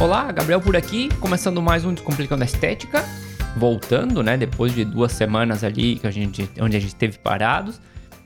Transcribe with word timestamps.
Olá, 0.00 0.32
Gabriel 0.32 0.62
por 0.62 0.74
aqui, 0.74 1.10
começando 1.16 1.60
mais 1.60 1.84
um 1.84 1.92
Descomplicando 1.92 2.42
a 2.42 2.46
Estética, 2.46 3.04
voltando, 3.58 4.22
né, 4.22 4.34
depois 4.34 4.74
de 4.74 4.82
duas 4.82 5.12
semanas 5.12 5.62
ali 5.62 5.96
que 5.96 6.06
a 6.06 6.10
gente, 6.10 6.50
onde 6.58 6.74
a 6.74 6.80
gente 6.80 6.88
esteve 6.88 7.18
parados, 7.18 7.78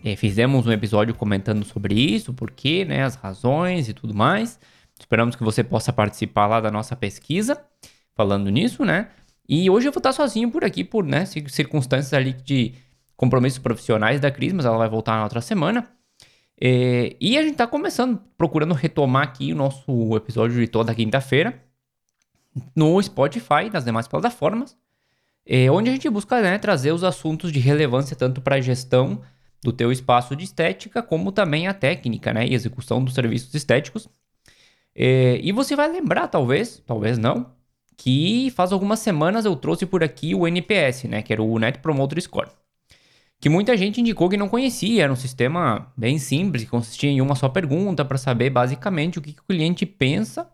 é, 0.05 0.15
fizemos 0.15 0.69
um 0.69 0.73
episódio 0.73 1.13
comentando 1.17 1.65
sobre 1.65 1.93
isso, 1.95 2.33
por 2.33 2.53
quê, 2.53 2.85
né, 2.85 3.03
as 3.03 3.17
razões 3.17 3.89
e 3.89 3.93
tudo 3.93 4.15
mais. 4.15 4.57
Esperamos 4.97 5.35
que 5.35 5.43
você 5.43 5.65
possa 5.65 5.93
participar 5.93 6.47
lá 6.47 6.61
da 6.61 6.71
nossa 6.71 6.95
pesquisa, 6.95 7.61
falando 8.15 8.51
nisso, 8.51 8.85
né? 8.85 9.09
E 9.49 9.69
hoje 9.69 9.89
eu 9.89 9.93
vou 9.93 9.99
estar 9.99 10.13
sozinho 10.13 10.53
por 10.53 10.65
aqui, 10.65 10.85
por 10.85 11.05
né, 11.05 11.25
circunstâncias 11.27 12.15
ali 12.15 12.35
de 12.35 12.75
compromissos 13.17 13.59
profissionais 13.59 14.21
da 14.21 14.31
Cris, 14.31 14.53
mas 14.53 14.65
ela 14.65 14.79
vai 14.79 14.89
voltar 14.89 15.17
na 15.17 15.25
outra 15.25 15.41
semana. 15.41 15.89
É, 16.61 17.17
e 17.21 17.37
a 17.37 17.43
gente 17.43 17.53
está 17.53 17.67
começando, 17.67 18.21
procurando 18.39 18.75
retomar 18.75 19.25
aqui 19.25 19.53
o 19.53 19.57
nosso 19.57 20.17
episódio 20.17 20.61
de 20.61 20.69
toda 20.69 20.95
quinta-feira 20.95 21.63
no 22.75 23.03
Spotify 23.03 23.67
e 23.67 23.71
nas 23.71 23.85
demais 23.85 24.07
plataformas, 24.07 24.77
é, 25.45 25.71
onde 25.71 25.91
a 25.91 25.93
gente 25.93 26.09
busca 26.09 26.41
né, 26.41 26.59
trazer 26.59 26.93
os 26.93 27.03
assuntos 27.03 27.51
de 27.51 27.59
relevância 27.59 28.17
tanto 28.17 28.41
para 28.41 28.57
a 28.57 28.61
gestão 28.61 29.21
do 29.63 29.73
teu 29.73 29.91
espaço 29.91 30.37
de 30.37 30.45
estética, 30.45 31.03
como 31.03 31.33
também 31.33 31.67
a 31.67 31.75
técnica 31.75 32.33
né, 32.33 32.47
e 32.47 32.55
execução 32.55 33.03
dos 33.03 33.15
serviços 33.15 33.53
estéticos. 33.55 34.09
É, 34.95 35.41
e 35.43 35.51
você 35.51 35.75
vai 35.75 35.91
lembrar, 35.91 36.29
talvez, 36.29 36.83
talvez 36.87 37.19
não, 37.19 37.53
que 37.97 38.51
faz 38.55 38.73
algumas 38.73 39.01
semanas 39.01 39.45
eu 39.45 39.57
trouxe 39.57 39.87
por 39.87 40.05
aqui 40.05 40.35
o 40.35 40.47
NPS, 40.47 41.05
né, 41.05 41.23
que 41.23 41.33
era 41.33 41.43
o 41.43 41.59
Net 41.59 41.81
Promoter 41.81 42.23
Score 42.23 42.51
que 43.45 43.51
muita 43.51 43.77
gente 43.77 44.01
indicou 44.01 44.31
que 44.31 44.39
não 44.39 44.49
conhecia. 44.49 45.03
Era 45.05 45.13
um 45.13 45.17
sistema 45.17 45.93
bem 45.95 46.19
simples, 46.19 46.65
que 46.65 46.71
consistia 46.71 47.11
em 47.11 47.21
uma 47.21 47.35
só 47.35 47.47
pergunta 47.47 48.03
para 48.03 48.17
saber 48.17 48.49
basicamente 48.49 49.19
o 49.19 49.21
que, 49.21 49.35
que, 49.35 49.41
o 49.43 49.45
cliente 49.45 49.85
pensa 49.85 50.49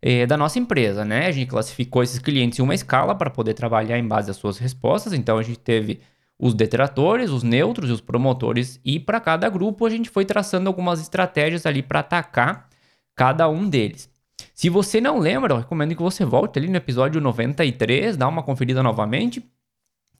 é, 0.00 0.24
da 0.24 0.34
nossa 0.34 0.58
empresa, 0.58 1.04
né? 1.04 1.26
A 1.26 1.30
gente 1.30 1.48
classificou 1.48 2.02
esses 2.02 2.18
clientes 2.18 2.58
em 2.58 2.62
uma 2.62 2.74
escala 2.74 3.14
para 3.14 3.28
poder 3.28 3.52
trabalhar 3.52 3.98
em 3.98 4.08
base 4.08 4.30
às 4.30 4.38
suas 4.38 4.56
respostas. 4.56 5.12
Então 5.12 5.36
a 5.36 5.42
gente 5.42 5.58
teve 5.58 6.00
os 6.38 6.54
detratores, 6.54 7.28
os 7.28 7.42
neutros 7.42 7.90
e 7.90 7.92
os 7.92 8.00
promotores, 8.00 8.80
e 8.82 8.98
para 8.98 9.20
cada 9.20 9.46
grupo 9.50 9.84
a 9.84 9.90
gente 9.90 10.08
foi 10.08 10.24
traçando 10.24 10.66
algumas 10.66 11.02
estratégias 11.02 11.66
ali 11.66 11.82
para 11.82 12.00
atacar 12.00 12.70
cada 13.14 13.50
um 13.50 13.68
deles. 13.68 14.08
Se 14.54 14.70
você 14.70 14.98
não 14.98 15.18
lembra, 15.18 15.52
eu 15.52 15.58
recomendo 15.58 15.94
que 15.94 16.02
você 16.02 16.24
volte 16.24 16.58
ali 16.58 16.68
no 16.68 16.76
episódio 16.78 17.20
93, 17.20 18.16
dá 18.16 18.26
uma 18.26 18.42
conferida 18.42 18.82
novamente, 18.82 19.44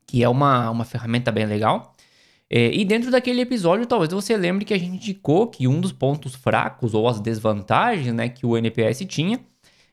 que 0.06 0.22
é 0.22 0.28
uma, 0.28 0.68
uma 0.68 0.84
ferramenta 0.84 1.32
bem 1.32 1.46
legal. 1.46 1.93
É, 2.56 2.72
e 2.72 2.84
dentro 2.84 3.10
daquele 3.10 3.40
episódio, 3.40 3.84
talvez 3.84 4.12
você 4.12 4.36
lembre 4.36 4.64
que 4.64 4.72
a 4.72 4.78
gente 4.78 4.94
indicou 4.94 5.48
que 5.48 5.66
um 5.66 5.80
dos 5.80 5.90
pontos 5.90 6.36
fracos 6.36 6.94
ou 6.94 7.08
as 7.08 7.18
desvantagens 7.18 8.14
né, 8.14 8.28
que 8.28 8.46
o 8.46 8.56
NPS 8.56 9.04
tinha 9.08 9.40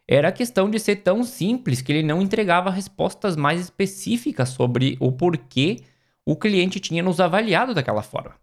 era 0.08 0.28
a 0.28 0.32
questão 0.32 0.70
de 0.70 0.78
ser 0.78 0.98
tão 0.98 1.24
simples 1.24 1.82
que 1.82 1.92
ele 1.92 2.04
não 2.04 2.22
entregava 2.22 2.70
respostas 2.70 3.36
mais 3.36 3.60
específicas 3.60 4.50
sobre 4.50 4.96
o 5.00 5.12
porquê 5.12 5.78
o 6.24 6.36
cliente 6.36 6.80
tinha 6.80 7.02
nos 7.02 7.20
avaliado 7.20 7.74
daquela 7.74 8.04
forma. 8.04 8.36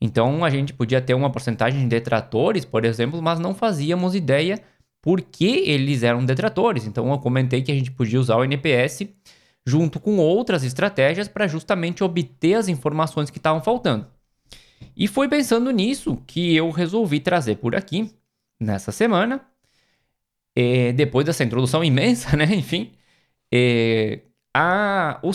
Então 0.00 0.44
a 0.44 0.50
gente 0.50 0.74
podia 0.74 1.00
ter 1.00 1.14
uma 1.14 1.30
porcentagem 1.30 1.80
de 1.82 1.86
detratores, 1.86 2.64
por 2.64 2.84
exemplo, 2.84 3.22
mas 3.22 3.38
não 3.38 3.54
fazíamos 3.54 4.16
ideia 4.16 4.60
por 5.00 5.20
que 5.20 5.46
eles 5.70 6.02
eram 6.02 6.24
detratores. 6.24 6.88
Então 6.88 7.08
eu 7.08 7.18
comentei 7.20 7.62
que 7.62 7.70
a 7.70 7.74
gente 7.76 7.92
podia 7.92 8.18
usar 8.18 8.34
o 8.34 8.42
NPS 8.44 9.06
junto 9.66 10.00
com 10.00 10.16
outras 10.18 10.64
estratégias 10.64 11.28
para 11.28 11.46
justamente 11.46 12.02
obter 12.02 12.54
as 12.54 12.68
informações 12.68 13.30
que 13.30 13.38
estavam 13.38 13.62
faltando. 13.62 14.06
E 14.96 15.06
foi 15.06 15.28
pensando 15.28 15.70
nisso 15.70 16.16
que 16.26 16.54
eu 16.54 16.70
resolvi 16.70 17.20
trazer 17.20 17.56
por 17.56 17.74
aqui, 17.74 18.10
nessa 18.58 18.92
semana, 18.92 19.40
é, 20.54 20.92
depois 20.92 21.24
dessa 21.26 21.44
introdução 21.44 21.82
imensa, 21.82 22.34
né? 22.36 22.44
Enfim, 22.54 22.92
é, 23.52 24.20
a, 24.54 25.20
o. 25.22 25.30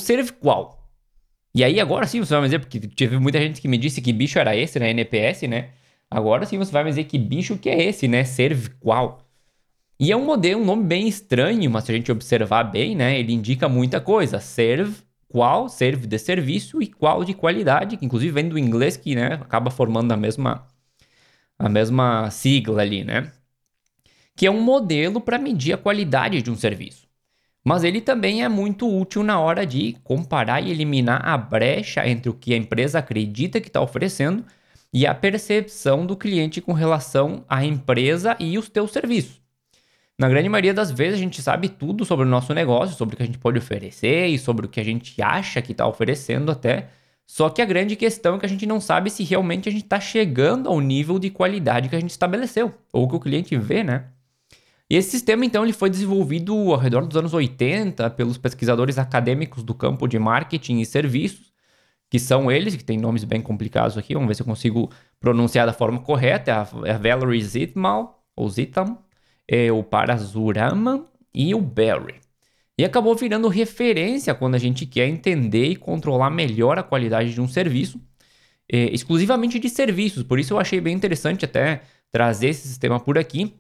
E 1.54 1.64
aí 1.64 1.80
agora 1.80 2.06
sim 2.06 2.20
você 2.20 2.34
vai 2.34 2.42
me 2.42 2.48
dizer, 2.48 2.60
porque 2.60 2.80
teve 2.80 3.18
muita 3.18 3.40
gente 3.40 3.62
que 3.62 3.68
me 3.68 3.78
disse 3.78 4.02
que 4.02 4.12
bicho 4.12 4.38
era 4.38 4.56
esse, 4.56 4.78
né? 4.80 4.90
NPS, 4.90 5.44
né? 5.44 5.70
Agora 6.12 6.46
sim 6.46 6.58
você 6.58 6.72
vai 6.72 6.84
me 6.84 6.90
dizer 6.90 7.06
que 7.06 7.18
bicho 7.18 7.58
que 7.58 7.70
é 7.70 7.84
esse, 7.84 8.08
né? 8.08 8.24
ServQual. 8.24 9.25
E 10.00 10.12
é 10.12 10.18
um 10.18 10.26
modelo, 10.26 10.62
um 10.62 10.66
nome 10.66 10.84
bem 10.84 11.08
estranho, 11.08 11.70
mas 11.72 11.86
se 11.86 11.92
a 11.92 11.96
gente 11.96 12.12
observar 12.12 12.64
bem, 12.66 12.96
né, 12.96 13.18
ele 13.18 13.34
indica 13.34 13.70
muita 13.70 14.02
coisa. 14.02 14.40
Serve, 14.40 14.98
qual, 15.30 15.70
serve 15.70 16.06
de 16.08 16.20
serviço 16.20 16.82
e 16.82 16.88
qual 16.88 17.24
de 17.24 17.34
qualidade, 17.34 17.98
que 17.98 18.06
inclusive 18.06 18.32
vem 18.32 18.50
do 18.50 18.60
inglês 18.60 18.98
que, 18.98 19.16
né, 19.16 19.34
acaba 19.36 19.72
formando 19.72 20.12
a 20.12 20.18
mesma 20.18 20.68
a 21.58 21.70
mesma 21.70 22.30
sigla 22.32 22.82
ali, 22.82 23.04
né? 23.06 23.32
Que 24.36 24.46
é 24.46 24.52
um 24.52 24.62
modelo 24.62 25.22
para 25.22 25.38
medir 25.38 25.74
a 25.74 25.78
qualidade 25.78 26.42
de 26.42 26.52
um 26.52 26.56
serviço. 26.56 27.08
Mas 27.64 27.84
ele 27.84 28.02
também 28.02 28.44
é 28.44 28.50
muito 28.50 28.88
útil 28.88 29.24
na 29.24 29.40
hora 29.40 29.66
de 29.66 29.94
comparar 30.04 30.62
e 30.62 30.70
eliminar 30.70 31.26
a 31.26 31.38
brecha 31.38 32.08
entre 32.08 32.30
o 32.30 32.34
que 32.34 32.54
a 32.54 32.58
empresa 32.58 33.00
acredita 33.00 33.62
que 33.62 33.68
está 33.70 33.82
oferecendo 33.82 34.46
e 34.94 35.08
a 35.08 35.16
percepção 35.16 36.06
do 36.06 36.16
cliente 36.18 36.62
com 36.62 36.74
relação 36.74 37.44
à 37.50 37.66
empresa 37.66 38.36
e 38.40 38.58
os 38.58 38.70
teus 38.70 38.92
serviços. 38.92 39.45
Na 40.18 40.30
grande 40.30 40.48
maioria 40.48 40.74
das 40.74 40.92
vezes 40.92 41.20
a 41.20 41.22
gente 41.22 41.42
sabe 41.42 41.68
tudo 41.68 42.06
sobre 42.06 42.26
o 42.26 42.30
nosso 42.30 42.54
negócio, 42.54 42.96
sobre 42.96 43.16
o 43.16 43.18
que 43.18 43.24
a 43.24 43.26
gente 43.26 43.38
pode 43.38 43.58
oferecer 43.58 44.28
e 44.28 44.40
sobre 44.40 44.66
o 44.66 44.70
que 44.70 44.80
a 44.80 44.84
gente 44.84 45.22
acha 45.22 45.62
que 45.62 45.74
está 45.74 45.86
oferecendo 45.86 46.52
até. 46.52 46.90
Só 47.28 47.50
que 47.50 47.62
a 47.62 47.66
grande 47.66 47.96
questão 47.96 48.36
é 48.36 48.40
que 48.40 48.46
a 48.46 48.50
gente 48.50 48.66
não 48.66 48.80
sabe 48.80 49.10
se 49.10 49.24
realmente 49.24 49.68
a 49.68 49.72
gente 49.72 49.84
está 49.84 50.00
chegando 50.00 50.70
ao 50.70 50.80
nível 50.80 51.20
de 51.20 51.30
qualidade 51.30 51.90
que 51.90 51.96
a 51.96 52.00
gente 52.00 52.12
estabeleceu, 52.12 52.74
ou 52.94 53.10
que 53.10 53.16
o 53.16 53.20
cliente 53.20 53.58
vê, 53.58 53.84
né? 53.84 54.06
E 54.90 54.96
esse 54.96 55.10
sistema, 55.10 55.44
então, 55.44 55.64
ele 55.64 55.74
foi 55.74 55.90
desenvolvido 55.90 56.54
ao 56.72 56.78
redor 56.78 57.08
dos 57.08 57.18
anos 57.18 57.34
80 57.34 58.08
pelos 58.12 58.38
pesquisadores 58.38 59.00
acadêmicos 59.00 59.64
do 59.64 59.74
campo 59.74 60.08
de 60.08 60.20
marketing 60.20 60.80
e 60.80 60.86
serviços, 60.86 61.52
que 62.10 62.20
são 62.20 62.52
eles, 62.52 62.76
que 62.76 62.84
têm 62.84 63.00
nomes 63.00 63.24
bem 63.24 63.42
complicados 63.42 63.98
aqui, 63.98 64.14
vamos 64.14 64.28
ver 64.28 64.36
se 64.36 64.44
eu 64.44 64.46
consigo 64.46 64.92
pronunciar 65.20 65.66
da 65.66 65.74
forma 65.74 66.00
correta, 66.00 66.52
é 66.86 66.92
a 66.92 66.98
Valerie 67.00 67.42
Zitmal, 67.42 68.24
ou 68.36 68.48
Zitam, 68.48 69.00
é, 69.48 69.72
o 69.72 69.84
Parasuraman 69.84 71.06
e 71.34 71.54
o 71.54 71.62
Barry. 71.62 72.16
E 72.78 72.84
acabou 72.84 73.16
virando 73.16 73.48
referência 73.48 74.36
quando 74.36 74.56
a 74.56 74.58
gente 74.58 74.86
quer 74.86 75.08
entender 75.08 75.68
e 75.68 75.76
controlar 75.76 76.30
melhor 76.30 76.78
a 76.78 76.84
qualidade 76.84 77.34
de 77.34 77.40
um 77.40 77.48
serviço, 77.48 78.02
é, 78.72 78.86
exclusivamente 78.94 79.60
de 79.60 79.70
serviços. 79.70 80.24
Por 80.24 80.40
isso 80.40 80.54
eu 80.54 80.60
achei 80.60 80.82
bem 80.82 80.94
interessante 80.94 81.46
até 81.46 81.82
trazer 82.12 82.50
esse 82.50 82.68
sistema 82.68 83.00
por 83.00 83.18
aqui. 83.18 83.54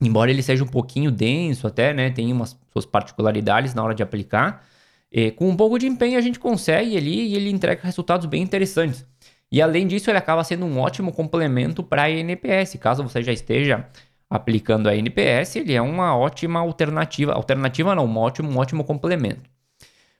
Embora 0.00 0.30
ele 0.30 0.42
seja 0.42 0.62
um 0.62 0.68
pouquinho 0.68 1.10
denso 1.10 1.66
até, 1.66 1.92
né? 1.92 2.10
Tem 2.10 2.30
umas 2.32 2.56
suas 2.72 2.84
particularidades 2.84 3.74
na 3.74 3.82
hora 3.82 3.94
de 3.94 4.02
aplicar. 4.02 4.64
É, 5.10 5.30
com 5.30 5.48
um 5.48 5.56
pouco 5.56 5.78
de 5.78 5.86
empenho 5.86 6.18
a 6.18 6.20
gente 6.20 6.38
consegue 6.38 6.96
ali 6.96 7.28
e 7.28 7.34
ele 7.34 7.50
entrega 7.50 7.80
resultados 7.82 8.26
bem 8.26 8.42
interessantes. 8.42 9.06
E 9.50 9.62
além 9.62 9.86
disso, 9.86 10.10
ele 10.10 10.18
acaba 10.18 10.42
sendo 10.44 10.66
um 10.66 10.78
ótimo 10.78 11.12
complemento 11.12 11.82
para 11.82 12.02
a 12.02 12.10
NPS, 12.10 12.76
caso 12.80 13.02
você 13.02 13.22
já 13.22 13.32
esteja 13.32 13.88
aplicando 14.28 14.88
a 14.88 14.96
NPS, 14.96 15.56
ele 15.56 15.72
é 15.72 15.80
uma 15.80 16.16
ótima 16.16 16.60
alternativa. 16.60 17.32
Alternativa 17.32 17.94
não, 17.94 18.06
um 18.06 18.18
ótimo, 18.18 18.50
um 18.50 18.58
ótimo 18.58 18.84
complemento. 18.84 19.48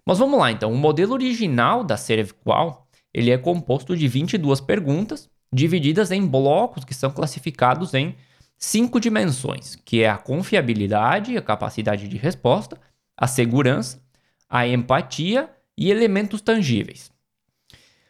Mas 0.05 0.19
vamos 0.19 0.39
lá 0.39 0.53
então. 0.53 0.73
O 0.73 0.77
modelo 0.77 1.13
original 1.13 1.83
da 1.83 1.97
ServQual, 1.97 2.87
ele 3.13 3.31
é 3.31 3.39
composto 3.39 3.97
de 3.97 4.07
22 4.07 4.61
perguntas, 4.61 5.29
divididas 5.53 6.11
em 6.11 6.25
blocos 6.25 6.85
que 6.85 6.95
são 6.95 7.11
classificados 7.11 7.95
em 7.95 8.15
cinco 8.57 9.01
dimensões, 9.01 9.77
que 9.85 10.03
é 10.03 10.09
a 10.09 10.17
confiabilidade, 10.17 11.37
a 11.37 11.43
capacidade 11.43 12.09
de 12.09 12.17
resposta, 12.17 12.79
a 13.17 13.27
segurança, 13.27 14.01
a 14.49 14.67
empatia 14.67 15.51
e 15.77 15.91
elementos 15.91 16.41
tangíveis. 16.41 17.11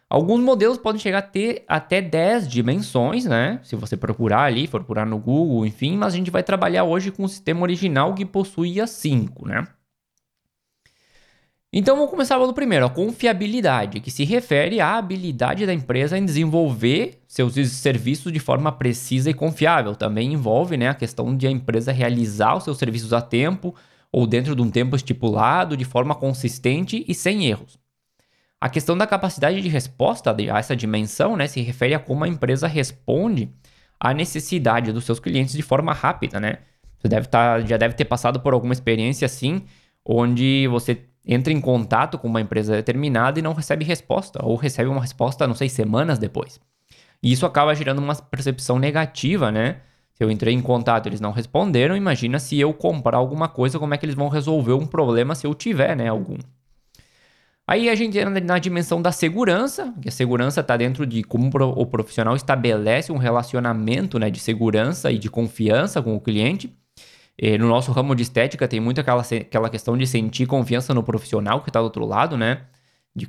Alguns 0.09 0.41
modelos 0.41 0.79
podem 0.79 1.01
chegar 1.01 1.19
a 1.19 1.23
ter 1.23 1.65
até 1.67 2.01
10 2.01 2.47
dimensões, 2.47 3.25
né? 3.25 3.59
Se 3.65 3.75
você 3.75 3.97
procurar 3.97 4.43
ali, 4.43 4.69
for 4.69 4.81
procurar 4.81 5.05
no 5.05 5.19
Google, 5.19 5.67
enfim, 5.67 5.97
mas 5.97 6.15
a 6.15 6.17
gente 6.17 6.31
vai 6.31 6.45
trabalhar 6.45 6.85
hoje 6.85 7.11
com 7.11 7.25
o 7.25 7.29
sistema 7.29 7.63
original 7.63 8.15
que 8.15 8.25
possuía 8.25 8.87
5, 8.87 9.49
né? 9.49 9.67
Então 11.73 11.97
vamos 11.97 12.11
começar 12.11 12.39
pelo 12.39 12.55
primeiro, 12.55 12.87
a 12.87 12.91
confiabilidade, 12.91 14.01
que 14.01 14.11
se 14.11 14.25
refere 14.25 14.81
à 14.81 14.97
habilidade 14.97 15.67
da 15.67 15.75
empresa 15.75 16.17
em 16.17 16.25
desenvolver 16.25 17.21
seus 17.27 17.55
serviços 17.73 18.33
de 18.33 18.39
forma 18.39 18.71
precisa 18.71 19.29
e 19.29 19.35
confiável. 19.35 19.97
Também 19.97 20.33
envolve 20.33 20.77
né, 20.77 20.89
a 20.89 20.95
questão 20.95 21.37
de 21.37 21.47
a 21.47 21.51
empresa 21.51 21.91
realizar 21.91 22.57
os 22.57 22.65
seus 22.65 22.79
serviços 22.79 23.13
a 23.13 23.21
tempo 23.21 23.75
ou 24.13 24.27
dentro 24.27 24.55
de 24.55 24.63
um 24.63 24.71
tempo 24.71 24.95
estipulado, 24.95 25.77
de 25.77 25.85
forma 25.85 26.15
consistente 26.15 27.05
e 27.07 27.15
sem 27.15 27.47
erros. 27.47 27.79
A 28.61 28.69
questão 28.71 28.97
da 28.97 29.07
capacidade 29.07 29.61
de 29.61 29.69
resposta 29.69 30.35
a 30.35 30.59
essa 30.59 30.75
dimensão 30.75 31.37
né, 31.37 31.47
se 31.47 31.61
refere 31.61 31.95
a 31.95 31.99
como 31.99 32.25
a 32.25 32.29
empresa 32.29 32.67
responde 32.67 33.51
à 34.01 34.15
necessidade 34.15 34.93
dos 34.93 35.05
seus 35.05 35.21
clientes 35.21 35.55
de 35.55 35.63
forma 35.63 35.93
rápida, 35.93 36.41
né? 36.41 36.59
Você 36.99 37.09
deve 37.09 37.29
tá, 37.29 37.61
já 37.61 37.77
deve 37.77 37.95
ter 37.95 38.07
passado 38.07 38.41
por 38.41 38.55
alguma 38.55 38.73
experiência 38.73 39.27
assim, 39.27 39.63
onde 40.05 40.67
você 40.69 41.05
entra 41.27 41.53
em 41.53 41.61
contato 41.61 42.19
com 42.19 42.29
uma 42.29 42.41
empresa 42.41 42.75
determinada 42.75 43.39
e 43.39 43.43
não 43.43 43.53
recebe 43.53 43.85
resposta, 43.85 44.39
ou 44.43 44.57
recebe 44.57 44.89
uma 44.89 45.01
resposta, 45.01 45.47
não 45.47 45.55
sei, 45.55 45.69
semanas 45.69 46.19
depois. 46.19 46.59
E 47.23 47.33
isso 47.33 47.45
acaba 47.45 47.75
gerando 47.75 47.99
uma 47.99 48.15
percepção 48.15 48.79
negativa, 48.79 49.51
né? 49.51 49.81
Se 50.15 50.25
eu 50.25 50.31
entrei 50.31 50.55
em 50.55 50.63
contato, 50.63 51.09
eles 51.09 51.21
não 51.21 51.31
responderam, 51.31 51.95
imagina 51.95 52.39
se 52.39 52.59
eu 52.59 52.73
comprar 52.73 53.19
alguma 53.19 53.49
coisa, 53.49 53.79
como 53.79 53.93
é 53.93 53.99
que 53.99 54.07
eles 54.07 54.15
vão 54.15 54.29
resolver 54.29 54.73
um 54.73 54.87
problema 54.87 55.35
se 55.35 55.47
eu 55.47 55.55
tiver, 55.55 55.95
né, 55.95 56.09
algum. 56.09 56.39
Aí 57.67 57.91
a 57.91 57.95
gente 57.97 58.17
entra 58.17 58.41
na 58.41 58.59
dimensão 58.59 59.03
da 59.03 59.11
segurança, 59.11 59.93
que 60.01 60.09
a 60.09 60.13
segurança 60.13 60.61
está 60.61 60.77
dentro 60.77 61.05
de 61.05 61.25
como 61.25 61.51
o 61.51 61.87
profissional 61.87 62.37
estabelece 62.37 63.11
um 63.11 63.17
relacionamento 63.17 64.19
né, 64.19 64.31
de 64.31 64.39
segurança 64.39 65.11
e 65.11 65.19
de 65.19 65.29
confiança 65.29 66.01
com 66.01 66.15
o 66.15 66.21
cliente. 66.21 66.73
E 67.37 67.59
no 67.59 67.69
nosso 67.69 67.91
ramo 67.91 68.15
de 68.15 68.23
estética 68.23 68.69
tem 68.69 68.79
muito 68.79 69.01
aquela, 69.01 69.23
aquela 69.23 69.69
questão 69.69 69.99
de 69.99 70.07
sentir 70.07 70.47
confiança 70.47 70.95
no 70.95 71.03
profissional 71.03 71.61
que 71.61 71.69
está 71.69 71.81
do 71.81 71.85
outro 71.85 72.07
lado, 72.07 72.37
né? 72.37 72.63
De, 73.15 73.27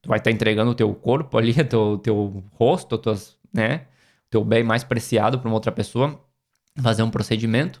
tu 0.00 0.08
vai 0.08 0.18
estar 0.18 0.30
tá 0.30 0.34
entregando 0.34 0.70
o 0.70 0.74
teu 0.74 0.92
corpo 0.94 1.36
ali, 1.36 1.52
teu, 1.64 1.98
teu 1.98 2.42
rosto, 2.54 2.96
tuas, 2.96 3.36
né? 3.52 3.82
teu 4.30 4.44
bem 4.44 4.62
mais 4.62 4.84
preciado 4.84 5.38
para 5.38 5.48
uma 5.48 5.54
outra 5.54 5.72
pessoa, 5.72 6.18
fazer 6.80 7.02
um 7.02 7.10
procedimento. 7.10 7.80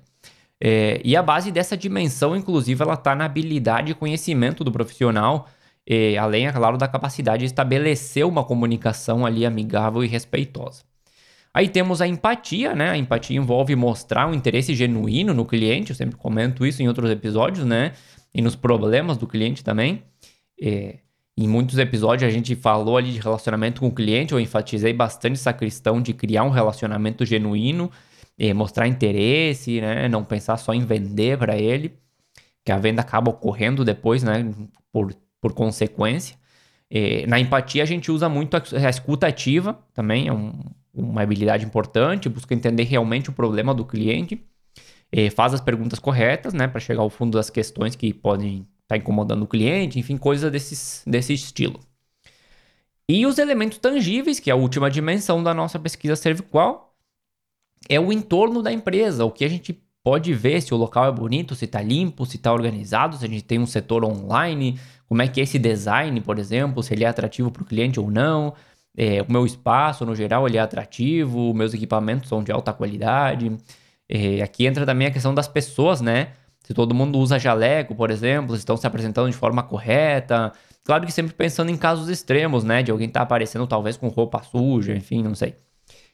É, 0.60 1.00
e 1.04 1.16
a 1.16 1.22
base 1.22 1.50
dessa 1.50 1.76
dimensão, 1.76 2.36
inclusive, 2.36 2.82
ela 2.82 2.94
está 2.94 3.14
na 3.14 3.24
habilidade 3.24 3.92
e 3.92 3.94
conhecimento 3.94 4.64
do 4.64 4.72
profissional, 4.72 5.48
é, 5.88 6.16
além, 6.16 6.46
é 6.46 6.52
claro, 6.52 6.76
da 6.76 6.88
capacidade 6.88 7.40
de 7.40 7.46
estabelecer 7.46 8.26
uma 8.26 8.44
comunicação 8.44 9.24
ali 9.24 9.46
amigável 9.46 10.02
e 10.02 10.08
respeitosa. 10.08 10.82
Aí 11.54 11.68
temos 11.68 12.02
a 12.02 12.06
empatia, 12.06 12.74
né? 12.74 12.90
A 12.90 12.98
empatia 12.98 13.36
envolve 13.36 13.74
mostrar 13.74 14.26
um 14.26 14.34
interesse 14.34 14.74
genuíno 14.74 15.32
no 15.32 15.44
cliente, 15.44 15.90
eu 15.90 15.96
sempre 15.96 16.16
comento 16.16 16.66
isso 16.66 16.82
em 16.82 16.88
outros 16.88 17.10
episódios, 17.10 17.64
né? 17.64 17.92
E 18.34 18.42
nos 18.42 18.54
problemas 18.54 19.16
do 19.16 19.26
cliente 19.26 19.64
também. 19.64 20.02
É, 20.60 20.98
em 21.38 21.48
muitos 21.48 21.78
episódios 21.78 22.28
a 22.28 22.32
gente 22.32 22.54
falou 22.54 22.96
ali 22.96 23.12
de 23.12 23.20
relacionamento 23.20 23.80
com 23.80 23.88
o 23.88 23.92
cliente, 23.92 24.32
eu 24.32 24.40
enfatizei 24.40 24.92
bastante 24.92 25.34
essa 25.34 25.52
questão 25.52 26.02
de 26.02 26.12
criar 26.12 26.44
um 26.44 26.50
relacionamento 26.50 27.24
genuíno, 27.24 27.90
e 28.38 28.52
mostrar 28.52 28.86
interesse, 28.86 29.80
né? 29.80 30.08
Não 30.08 30.24
pensar 30.24 30.56
só 30.58 30.74
em 30.74 30.84
vender 30.84 31.38
para 31.38 31.56
ele, 31.56 31.98
que 32.64 32.72
a 32.72 32.78
venda 32.78 33.00
acaba 33.00 33.30
ocorrendo 33.30 33.84
depois, 33.84 34.22
né? 34.22 34.52
Por, 34.92 35.14
por 35.46 35.54
consequência. 35.54 36.36
E, 36.90 37.24
na 37.26 37.38
empatia 37.38 37.84
a 37.84 37.86
gente 37.86 38.10
usa 38.10 38.28
muito 38.28 38.56
a, 38.56 38.62
a 38.84 38.90
escuta 38.90 39.28
ativa, 39.28 39.78
também 39.94 40.26
é 40.26 40.32
um, 40.32 40.58
uma 40.92 41.22
habilidade 41.22 41.64
importante, 41.64 42.28
busca 42.28 42.52
entender 42.52 42.82
realmente 42.82 43.30
o 43.30 43.32
problema 43.32 43.72
do 43.72 43.84
cliente, 43.84 44.44
faz 45.36 45.54
as 45.54 45.60
perguntas 45.60 46.00
corretas, 46.00 46.52
né? 46.52 46.66
Para 46.66 46.80
chegar 46.80 47.00
ao 47.00 47.08
fundo 47.08 47.38
das 47.38 47.48
questões 47.48 47.94
que 47.94 48.12
podem 48.12 48.66
tá 48.88 48.96
incomodando 48.96 49.44
o 49.44 49.46
cliente, 49.46 49.98
enfim, 49.98 50.16
coisas 50.16 50.50
desse, 50.50 51.08
desse 51.08 51.32
estilo. 51.32 51.80
E 53.08 53.24
os 53.24 53.38
elementos 53.38 53.78
tangíveis, 53.78 54.40
que 54.40 54.50
é 54.50 54.52
a 54.52 54.56
última 54.56 54.90
dimensão 54.90 55.42
da 55.42 55.54
nossa 55.54 55.78
pesquisa 55.78 56.16
cervical, 56.16 56.94
é 57.88 58.00
o 58.00 58.12
entorno 58.12 58.62
da 58.62 58.72
empresa, 58.72 59.24
o 59.24 59.30
que 59.30 59.44
a 59.44 59.48
gente 59.48 59.80
pode 60.06 60.32
ver 60.32 60.62
se 60.62 60.72
o 60.72 60.76
local 60.76 61.06
é 61.06 61.10
bonito, 61.10 61.56
se 61.56 61.64
está 61.64 61.82
limpo, 61.82 62.24
se 62.24 62.36
está 62.36 62.52
organizado, 62.52 63.16
se 63.16 63.24
a 63.24 63.28
gente 63.28 63.42
tem 63.42 63.58
um 63.58 63.66
setor 63.66 64.04
online, 64.04 64.78
como 65.08 65.20
é 65.20 65.26
que 65.26 65.40
é 65.40 65.42
esse 65.42 65.58
design, 65.58 66.20
por 66.20 66.38
exemplo, 66.38 66.80
se 66.80 66.94
ele 66.94 67.02
é 67.02 67.08
atrativo 67.08 67.50
para 67.50 67.64
o 67.64 67.66
cliente 67.66 67.98
ou 67.98 68.08
não, 68.08 68.54
é, 68.96 69.20
o 69.22 69.32
meu 69.32 69.44
espaço, 69.44 70.06
no 70.06 70.14
geral, 70.14 70.46
ele 70.46 70.58
é 70.58 70.60
atrativo, 70.60 71.52
meus 71.52 71.74
equipamentos 71.74 72.28
são 72.28 72.40
de 72.40 72.52
alta 72.52 72.72
qualidade. 72.72 73.50
É, 74.08 74.42
aqui 74.42 74.64
entra 74.64 74.86
também 74.86 75.08
a 75.08 75.10
questão 75.10 75.34
das 75.34 75.48
pessoas, 75.48 76.00
né? 76.00 76.28
se 76.62 76.72
todo 76.72 76.94
mundo 76.94 77.18
usa 77.18 77.36
jaleco, 77.36 77.92
por 77.92 78.12
exemplo, 78.12 78.54
se 78.54 78.60
estão 78.60 78.76
se 78.76 78.86
apresentando 78.86 79.28
de 79.28 79.36
forma 79.36 79.64
correta. 79.64 80.52
Claro 80.84 81.04
que 81.04 81.12
sempre 81.12 81.32
pensando 81.32 81.70
em 81.70 81.76
casos 81.76 82.08
extremos, 82.08 82.62
né? 82.62 82.80
De 82.80 82.92
alguém 82.92 83.08
estar 83.08 83.20
tá 83.20 83.24
aparecendo 83.24 83.66
talvez 83.66 83.96
com 83.96 84.06
roupa 84.06 84.40
suja, 84.42 84.92
enfim, 84.92 85.22
não 85.22 85.34
sei. 85.34 85.56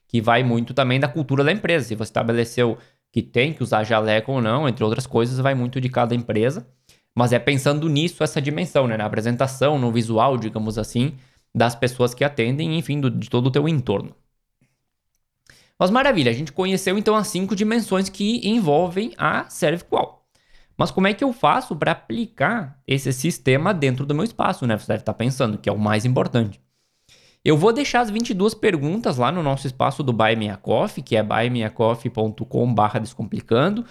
Que 0.08 0.20
vai 0.20 0.42
muito 0.42 0.72
também 0.72 0.98
da 0.98 1.08
cultura 1.08 1.44
da 1.44 1.52
empresa. 1.52 1.86
Se 1.86 1.94
você 1.94 2.10
estabeleceu 2.10 2.78
que 3.12 3.20
tem 3.22 3.52
que 3.52 3.62
usar 3.62 3.84
jaleco 3.84 4.32
ou 4.32 4.40
não, 4.40 4.66
entre 4.66 4.82
outras 4.82 5.06
coisas, 5.06 5.38
vai 5.38 5.54
muito 5.54 5.78
de 5.80 5.90
cada 5.90 6.14
empresa. 6.14 6.66
Mas 7.14 7.32
é 7.32 7.38
pensando 7.38 7.88
nisso, 7.88 8.24
essa 8.24 8.40
dimensão, 8.40 8.88
né? 8.88 8.96
Na 8.96 9.04
apresentação, 9.04 9.78
no 9.78 9.92
visual, 9.92 10.38
digamos 10.38 10.78
assim, 10.78 11.14
das 11.54 11.74
pessoas 11.74 12.14
que 12.14 12.24
atendem, 12.24 12.78
enfim, 12.78 12.98
do, 12.98 13.10
de 13.10 13.28
todo 13.28 13.48
o 13.48 13.50
teu 13.50 13.68
entorno. 13.68 14.16
Mas 15.78 15.90
maravilha, 15.90 16.30
a 16.30 16.34
gente 16.34 16.52
conheceu 16.52 16.96
então 16.96 17.14
as 17.14 17.28
cinco 17.28 17.54
dimensões 17.54 18.08
que 18.08 18.40
envolvem 18.48 19.12
a 19.18 19.48
ServeQual. 19.50 20.26
Mas 20.76 20.90
como 20.90 21.06
é 21.06 21.12
que 21.12 21.22
eu 21.22 21.32
faço 21.34 21.76
para 21.76 21.92
aplicar 21.92 22.80
esse 22.86 23.12
sistema 23.12 23.74
dentro 23.74 24.06
do 24.06 24.14
meu 24.14 24.24
espaço, 24.24 24.66
né? 24.66 24.78
Você 24.78 24.86
deve 24.86 25.02
estar 25.02 25.12
pensando, 25.12 25.58
que 25.58 25.68
é 25.68 25.72
o 25.72 25.78
mais 25.78 26.06
importante. 26.06 26.60
Eu 27.44 27.56
vou 27.56 27.72
deixar 27.72 28.00
as 28.00 28.10
22 28.10 28.54
perguntas 28.54 29.16
lá 29.16 29.32
no 29.32 29.42
nosso 29.42 29.66
espaço 29.66 30.02
do 30.02 30.12
Buy 30.12 30.36
Me 30.36 30.48
a 30.48 30.56
Coffee, 30.56 31.02
que 31.02 31.16
é 31.16 31.22
buymeacoffee.com.br 31.22 32.98
descomplicando. 33.00 33.84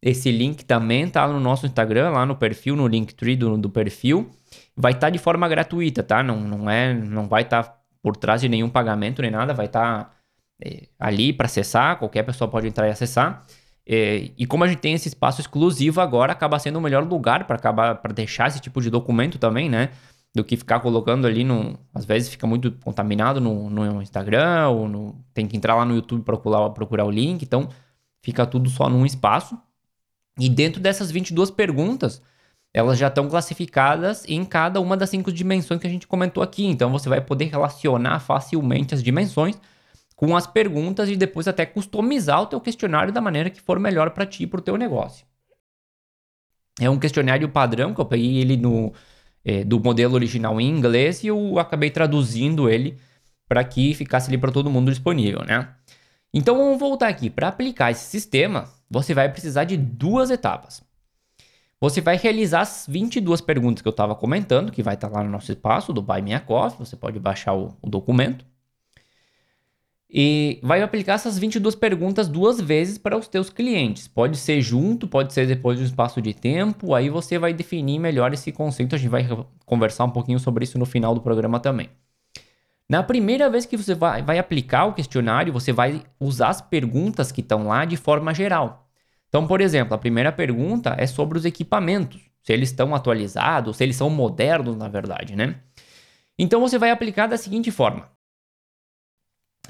Esse 0.00 0.30
link 0.30 0.64
também 0.64 1.04
está 1.04 1.26
no 1.26 1.40
nosso 1.40 1.66
Instagram, 1.66 2.10
lá 2.10 2.26
no 2.26 2.36
perfil, 2.36 2.76
no 2.76 2.86
Linktree 2.86 3.34
do, 3.34 3.56
do 3.56 3.70
perfil. 3.70 4.30
Vai 4.76 4.92
estar 4.92 5.06
tá 5.06 5.10
de 5.10 5.18
forma 5.18 5.48
gratuita, 5.48 6.02
tá? 6.02 6.22
Não, 6.22 6.38
não, 6.40 6.70
é, 6.70 6.92
não 6.94 7.26
vai 7.26 7.42
estar 7.42 7.62
tá 7.64 7.78
por 8.02 8.16
trás 8.16 8.42
de 8.42 8.48
nenhum 8.48 8.68
pagamento 8.68 9.22
nem 9.22 9.30
nada, 9.30 9.52
vai 9.54 9.66
estar 9.66 10.04
tá, 10.04 10.10
é, 10.64 10.88
ali 10.98 11.32
para 11.32 11.46
acessar, 11.46 11.98
qualquer 11.98 12.22
pessoa 12.24 12.48
pode 12.48 12.68
entrar 12.68 12.86
e 12.86 12.90
acessar. 12.90 13.44
É, 13.86 14.30
e 14.36 14.46
como 14.46 14.64
a 14.64 14.68
gente 14.68 14.80
tem 14.80 14.92
esse 14.92 15.08
espaço 15.08 15.40
exclusivo 15.40 16.00
agora, 16.00 16.32
acaba 16.32 16.58
sendo 16.58 16.78
o 16.78 16.82
melhor 16.82 17.04
lugar 17.04 17.46
para 17.46 17.56
acabar 17.56 17.94
para 17.96 18.12
deixar 18.12 18.48
esse 18.48 18.60
tipo 18.60 18.82
de 18.82 18.90
documento 18.90 19.38
também, 19.38 19.68
né? 19.68 19.90
Do 20.34 20.44
que 20.44 20.56
ficar 20.56 20.80
colocando 20.80 21.26
ali 21.26 21.42
no. 21.42 21.78
Às 21.94 22.04
vezes 22.04 22.28
fica 22.28 22.46
muito 22.46 22.72
contaminado 22.84 23.40
no, 23.40 23.70
no 23.70 24.02
Instagram, 24.02 24.68
ou 24.68 24.88
no, 24.88 25.24
tem 25.34 25.46
que 25.46 25.56
entrar 25.56 25.74
lá 25.74 25.84
no 25.84 25.94
YouTube 25.94 26.22
procurar, 26.22 26.70
procurar 26.70 27.04
o 27.04 27.10
link. 27.10 27.42
Então, 27.42 27.68
fica 28.22 28.46
tudo 28.46 28.68
só 28.68 28.88
num 28.88 29.06
espaço. 29.06 29.58
E 30.38 30.48
dentro 30.48 30.80
dessas 30.80 31.10
22 31.10 31.50
perguntas, 31.50 32.22
elas 32.72 32.98
já 32.98 33.08
estão 33.08 33.28
classificadas 33.28 34.24
em 34.28 34.44
cada 34.44 34.80
uma 34.80 34.96
das 34.96 35.10
cinco 35.10 35.32
dimensões 35.32 35.80
que 35.80 35.86
a 35.86 35.90
gente 35.90 36.06
comentou 36.06 36.42
aqui. 36.42 36.66
Então, 36.66 36.92
você 36.92 37.08
vai 37.08 37.20
poder 37.20 37.46
relacionar 37.46 38.20
facilmente 38.20 38.94
as 38.94 39.02
dimensões 39.02 39.58
com 40.14 40.36
as 40.36 40.46
perguntas 40.46 41.08
e 41.08 41.16
depois 41.16 41.48
até 41.48 41.64
customizar 41.64 42.42
o 42.42 42.46
teu 42.46 42.60
questionário 42.60 43.12
da 43.12 43.20
maneira 43.20 43.50
que 43.50 43.60
for 43.60 43.78
melhor 43.78 44.10
para 44.10 44.26
ti 44.26 44.42
e 44.42 44.46
para 44.46 44.58
o 44.58 44.62
teu 44.62 44.76
negócio. 44.76 45.24
É 46.80 46.88
um 46.90 46.98
questionário 46.98 47.48
padrão 47.48 47.94
que 47.94 48.00
eu 48.00 48.04
peguei 48.04 48.38
ele 48.38 48.56
no, 48.56 48.92
é, 49.48 49.64
do 49.64 49.80
modelo 49.80 50.14
original 50.14 50.60
em 50.60 50.68
inglês 50.68 51.24
e 51.24 51.28
eu 51.28 51.58
acabei 51.58 51.88
traduzindo 51.88 52.68
ele 52.68 52.98
para 53.48 53.64
que 53.64 53.94
ficasse 53.94 54.28
ali 54.28 54.36
para 54.36 54.52
todo 54.52 54.68
mundo 54.68 54.90
disponível, 54.90 55.42
né? 55.42 55.70
Então 56.34 56.58
vamos 56.58 56.78
voltar 56.78 57.08
aqui. 57.08 57.30
Para 57.30 57.48
aplicar 57.48 57.90
esse 57.90 58.04
sistema, 58.04 58.68
você 58.90 59.14
vai 59.14 59.32
precisar 59.32 59.64
de 59.64 59.74
duas 59.74 60.30
etapas. 60.30 60.82
Você 61.80 62.02
vai 62.02 62.18
realizar 62.18 62.60
as 62.60 62.84
22 62.86 63.40
perguntas 63.40 63.80
que 63.80 63.88
eu 63.88 63.90
estava 63.90 64.14
comentando, 64.14 64.70
que 64.70 64.82
vai 64.82 64.94
estar 64.94 65.08
tá 65.08 65.16
lá 65.16 65.24
no 65.24 65.30
nosso 65.30 65.50
espaço 65.50 65.94
do 65.94 66.02
Buy 66.02 66.20
Me 66.20 66.34
a 66.34 66.40
Coffee. 66.40 66.84
Você 66.84 66.94
pode 66.94 67.18
baixar 67.18 67.54
o, 67.54 67.74
o 67.80 67.88
documento. 67.88 68.44
E 70.10 70.58
vai 70.62 70.80
aplicar 70.80 71.14
essas 71.14 71.38
22 71.38 71.74
perguntas 71.74 72.28
duas 72.28 72.58
vezes 72.60 72.96
para 72.96 73.16
os 73.16 73.28
teus 73.28 73.50
clientes. 73.50 74.08
Pode 74.08 74.38
ser 74.38 74.60
junto, 74.62 75.06
pode 75.06 75.34
ser 75.34 75.46
depois 75.46 75.76
de 75.76 75.84
um 75.84 75.86
espaço 75.86 76.22
de 76.22 76.32
tempo, 76.32 76.94
aí 76.94 77.10
você 77.10 77.38
vai 77.38 77.52
definir 77.52 77.98
melhor 77.98 78.32
esse 78.32 78.50
conceito. 78.50 78.94
A 78.94 78.98
gente 78.98 79.10
vai 79.10 79.26
conversar 79.66 80.04
um 80.04 80.10
pouquinho 80.10 80.38
sobre 80.38 80.64
isso 80.64 80.78
no 80.78 80.86
final 80.86 81.14
do 81.14 81.20
programa 81.20 81.60
também. 81.60 81.90
Na 82.88 83.02
primeira 83.02 83.50
vez 83.50 83.66
que 83.66 83.76
você 83.76 83.94
vai, 83.94 84.22
vai 84.22 84.38
aplicar 84.38 84.86
o 84.86 84.94
questionário, 84.94 85.52
você 85.52 85.72
vai 85.72 86.02
usar 86.18 86.48
as 86.48 86.62
perguntas 86.62 87.30
que 87.30 87.42
estão 87.42 87.66
lá 87.66 87.84
de 87.84 87.98
forma 87.98 88.32
geral. 88.32 88.88
Então, 89.28 89.46
por 89.46 89.60
exemplo, 89.60 89.92
a 89.92 89.98
primeira 89.98 90.32
pergunta 90.32 90.96
é 90.98 91.06
sobre 91.06 91.36
os 91.36 91.44
equipamentos, 91.44 92.18
se 92.42 92.50
eles 92.50 92.70
estão 92.70 92.94
atualizados, 92.94 93.76
se 93.76 93.84
eles 93.84 93.96
são 93.96 94.08
modernos, 94.08 94.74
na 94.74 94.88
verdade, 94.88 95.36
né? 95.36 95.56
Então 96.38 96.60
você 96.60 96.78
vai 96.78 96.90
aplicar 96.90 97.26
da 97.26 97.36
seguinte 97.36 97.70
forma: 97.70 98.08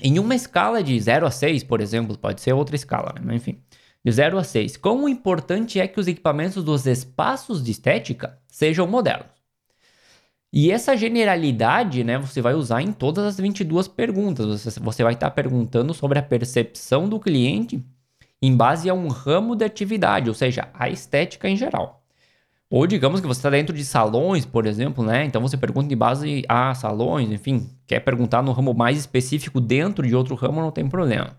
em 0.03 0.19
uma 0.19 0.35
escala 0.35 0.83
de 0.83 0.99
0 0.99 1.27
a 1.27 1.31
6, 1.31 1.65
por 1.65 1.81
exemplo, 1.81 2.17
pode 2.17 2.41
ser 2.41 2.53
outra 2.53 2.77
escala, 2.77 3.15
né? 3.21 3.35
enfim, 3.35 3.61
de 4.05 4.13
0 4.13 4.39
a 4.39 4.45
6, 4.45 4.77
quão 4.77 5.09
importante 5.09 5.81
é 5.81 5.89
que 5.89 6.01
os 6.01 6.07
equipamentos 6.07 6.63
dos 6.65 6.87
espaços 6.87 7.63
de 7.63 7.71
estética 7.71 8.39
sejam 8.49 8.87
modernos? 8.87 9.39
E 10.53 10.71
essa 10.71 10.97
generalidade, 10.97 12.03
né, 12.03 12.17
você 12.19 12.41
vai 12.41 12.55
usar 12.55 12.81
em 12.81 12.91
todas 12.91 13.25
as 13.25 13.39
22 13.39 13.87
perguntas. 13.87 14.47
Você, 14.63 14.81
você 14.81 15.03
vai 15.03 15.13
estar 15.13 15.31
perguntando 15.31 15.93
sobre 15.93 16.19
a 16.19 16.23
percepção 16.23 17.07
do 17.07 17.21
cliente 17.21 17.85
em 18.41 18.57
base 18.57 18.89
a 18.89 18.95
um 18.95 19.09
ramo 19.09 19.55
de 19.55 19.65
atividade, 19.65 20.29
ou 20.29 20.35
seja, 20.35 20.69
a 20.73 20.89
estética 20.89 21.49
em 21.49 21.57
geral. 21.57 22.03
Ou 22.71 22.87
digamos 22.87 23.21
que 23.21 23.27
você 23.27 23.41
está 23.41 23.51
dentro 23.51 23.75
de 23.75 23.85
salões, 23.85 24.47
por 24.47 24.67
exemplo, 24.67 25.05
né? 25.05 25.25
Então 25.25 25.41
você 25.43 25.57
pergunta 25.57 25.89
de 25.89 25.97
base 25.97 26.45
a 26.49 26.75
salões, 26.75 27.31
enfim, 27.31 27.69
quer 27.89 28.01
perguntar 28.01 28.43
no 28.43 28.53
ramo 28.53 28.75
mais 28.75 28.99
específico 28.99 29.61
dentro 29.61 30.07
de 30.07 30.15
outro 30.15 30.35
ramo, 30.35 30.61
não 30.61 30.71
tem 30.71 30.89
problema. 30.89 31.37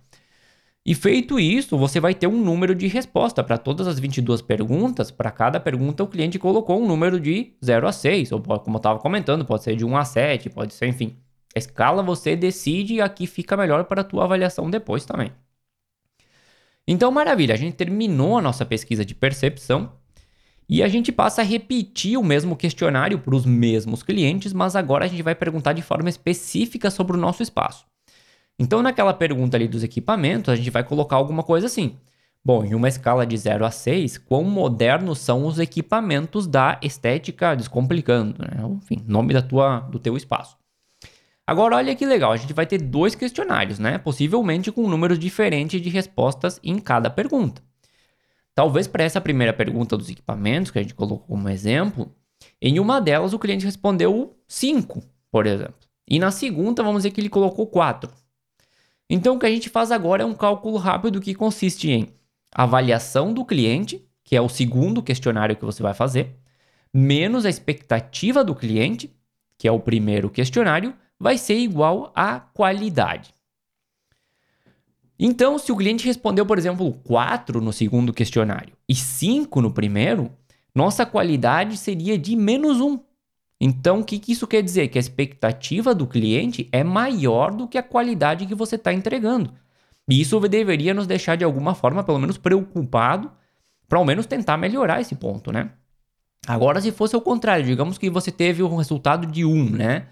E 0.86 0.96
feito 0.96 1.40
isso, 1.40 1.78
você 1.78 2.00
vai 2.00 2.16
ter 2.16 2.26
um 2.26 2.44
número 2.44 2.74
de 2.74 2.88
resposta 2.88 3.44
para 3.44 3.58
todas 3.58 3.88
as 3.88 4.00
22 4.00 4.42
perguntas. 4.42 5.12
Para 5.12 5.30
cada 5.30 5.60
pergunta, 5.60 6.04
o 6.04 6.08
cliente 6.08 6.40
colocou 6.40 6.82
um 6.82 6.88
número 6.88 7.20
de 7.20 7.54
0 7.64 7.88
a 7.88 7.92
6, 7.92 8.32
ou 8.32 8.42
como 8.42 8.78
eu 8.78 8.78
estava 8.78 9.00
comentando, 9.00 9.46
pode 9.46 9.64
ser 9.64 9.76
de 9.76 9.86
1 9.86 9.98
a 9.98 10.04
7, 10.06 10.50
pode 10.50 10.74
ser, 10.74 10.88
enfim. 10.88 11.16
A 11.56 11.60
escala 11.60 12.02
você 12.02 12.36
decide 12.36 12.96
e 12.96 13.02
aqui 13.02 13.28
fica 13.28 13.56
melhor 13.56 13.84
para 13.86 14.02
a 14.02 14.04
tua 14.04 14.24
avaliação 14.24 14.70
depois 14.70 15.06
também. 15.06 15.32
Então, 16.88 17.12
maravilha, 17.12 17.54
a 17.54 17.58
gente 17.58 17.76
terminou 17.76 18.38
a 18.38 18.42
nossa 18.42 18.66
pesquisa 18.66 19.06
de 19.06 19.14
percepção 19.14 19.99
e 20.70 20.84
a 20.84 20.88
gente 20.88 21.12
passa 21.12 21.42
a 21.42 21.44
repetir 21.44 22.16
o 22.16 22.24
mesmo 22.24 22.56
questionário 22.56 23.18
para 23.18 23.36
os 23.36 23.44
mesmos 23.44 24.04
clientes, 24.04 24.54
mas 24.54 24.76
agora 24.76 25.06
a 25.06 25.08
gente 25.08 25.24
vai 25.24 25.34
perguntar 25.34 25.74
de 25.74 25.82
forma 25.82 26.10
específica 26.10 26.92
sobre 26.92 27.18
o 27.18 27.20
nosso 27.20 27.42
espaço. 27.42 27.86
Então, 28.60 28.84
naquela 28.84 29.14
pergunta 29.14 29.58
ali 29.58 29.68
dos 29.68 29.84
equipamentos, 29.84 30.54
a 30.54 30.56
gente 30.56 30.70
vai 30.70 30.84
colocar 30.84 31.16
alguma 31.16 31.42
coisa 31.42 31.66
assim. 31.66 31.98
Bom, 32.46 32.64
em 32.64 32.76
uma 32.76 32.88
escala 32.88 33.26
de 33.26 33.36
0 33.36 33.66
a 33.66 33.72
6, 33.72 34.20
quão 34.20 34.44
modernos 34.44 35.20
são 35.20 35.46
os 35.46 35.58
equipamentos 35.58 36.46
da 36.46 36.80
estética 36.84 37.56
descomplicando, 37.56 38.36
né? 38.40 38.50
Enfim, 38.78 39.04
nome 39.08 39.34
da 39.34 39.42
tua, 39.42 39.80
do 39.80 39.98
teu 39.98 40.16
espaço. 40.16 40.58
Agora, 41.48 41.78
olha 41.78 41.96
que 41.96 42.06
legal, 42.06 42.32
a 42.32 42.38
gente 42.38 42.54
vai 42.54 42.66
ter 42.66 42.80
dois 42.80 43.16
questionários, 43.16 43.80
né? 43.80 43.98
Possivelmente 43.98 44.72
com 44.72 44.88
números 44.88 45.18
diferentes 45.18 45.82
de 45.82 45.90
respostas 45.90 46.60
em 46.64 46.78
cada 46.78 47.10
pergunta. 47.10 47.62
Talvez 48.60 48.88
para 48.88 49.06
essa 49.06 49.22
primeira 49.22 49.54
pergunta 49.54 49.96
dos 49.96 50.10
equipamentos, 50.10 50.70
que 50.70 50.78
a 50.78 50.82
gente 50.82 50.94
colocou 50.94 51.26
como 51.26 51.48
exemplo, 51.48 52.14
em 52.62 52.78
uma 52.78 53.00
delas 53.00 53.32
o 53.32 53.40
cliente 53.40 53.64
respondeu 53.64 54.36
5, 54.50 55.02
por 55.32 55.48
exemplo. 55.48 55.76
E 56.06 56.20
na 56.20 56.30
segunda, 56.30 56.84
vamos 56.84 57.04
dizer 57.04 57.12
que 57.12 57.22
ele 57.22 57.30
colocou 57.30 57.68
4. 57.68 58.12
Então, 59.10 59.38
o 59.38 59.40
que 59.40 59.46
a 59.46 59.50
gente 59.50 59.70
faz 59.70 59.94
agora 59.94 60.24
é 60.24 60.26
um 60.26 60.34
cálculo 60.34 60.76
rápido 60.76 61.22
que 61.22 61.34
consiste 61.34 61.90
em 61.90 62.10
avaliação 62.54 63.34
do 63.34 63.46
cliente, 63.46 64.06
que 64.26 64.36
é 64.36 64.42
o 64.42 64.50
segundo 64.50 65.02
questionário 65.02 65.56
que 65.56 65.64
você 65.64 65.82
vai 65.82 65.94
fazer, 65.94 66.36
menos 66.94 67.46
a 67.46 67.50
expectativa 67.50 68.44
do 68.44 68.54
cliente, 68.54 69.10
que 69.58 69.70
é 69.70 69.72
o 69.72 69.80
primeiro 69.80 70.30
questionário, 70.30 70.94
vai 71.18 71.38
ser 71.38 71.58
igual 71.58 72.12
à 72.14 72.42
qualidade. 72.42 73.34
Então, 75.20 75.60
se 75.60 75.72
o 75.72 75.76
cliente 75.76 76.06
respondeu, 76.06 76.46
por 76.46 76.58
exemplo, 76.58 76.94
4 77.04 77.60
no 77.60 77.74
segundo 77.74 78.14
questionário 78.14 78.74
e 78.88 78.96
5 78.96 79.62
no 79.62 79.72
primeiro, 79.72 80.32
nossa 80.74 81.06
qualidade 81.06 81.76
seria 81.76 82.18
de 82.18 82.36
menos 82.38 82.80
1. 82.80 83.00
Então, 83.60 84.00
o 84.00 84.06
que, 84.06 84.18
que 84.18 84.32
isso 84.32 84.48
quer 84.48 84.64
dizer? 84.64 84.88
Que 84.88 84.98
a 84.98 85.02
expectativa 85.02 85.94
do 85.94 86.08
cliente 86.08 86.70
é 86.72 86.84
maior 86.84 87.52
do 87.52 87.68
que 87.68 87.78
a 87.78 87.84
qualidade 87.84 88.46
que 88.46 88.56
você 88.56 88.76
está 88.76 88.94
entregando. 88.94 89.54
E 90.10 90.22
isso 90.22 90.40
deveria 90.40 90.94
nos 90.94 91.06
deixar, 91.06 91.36
de 91.36 91.44
alguma 91.44 91.76
forma, 91.76 92.02
pelo 92.02 92.18
menos 92.18 92.38
preocupado, 92.38 93.30
para 93.90 94.00
ao 94.00 94.06
menos 94.06 94.26
tentar 94.26 94.56
melhorar 94.56 95.02
esse 95.02 95.16
ponto, 95.16 95.52
né? 95.52 95.72
Agora, 96.48 96.80
se 96.80 96.92
fosse 96.92 97.16
o 97.16 97.22
contrário, 97.22 97.66
digamos 97.66 97.98
que 97.98 98.10
você 98.10 98.32
teve 98.32 98.64
um 98.64 98.78
resultado 98.78 99.28
de 99.28 99.44
1, 99.44 99.70
né? 99.72 100.08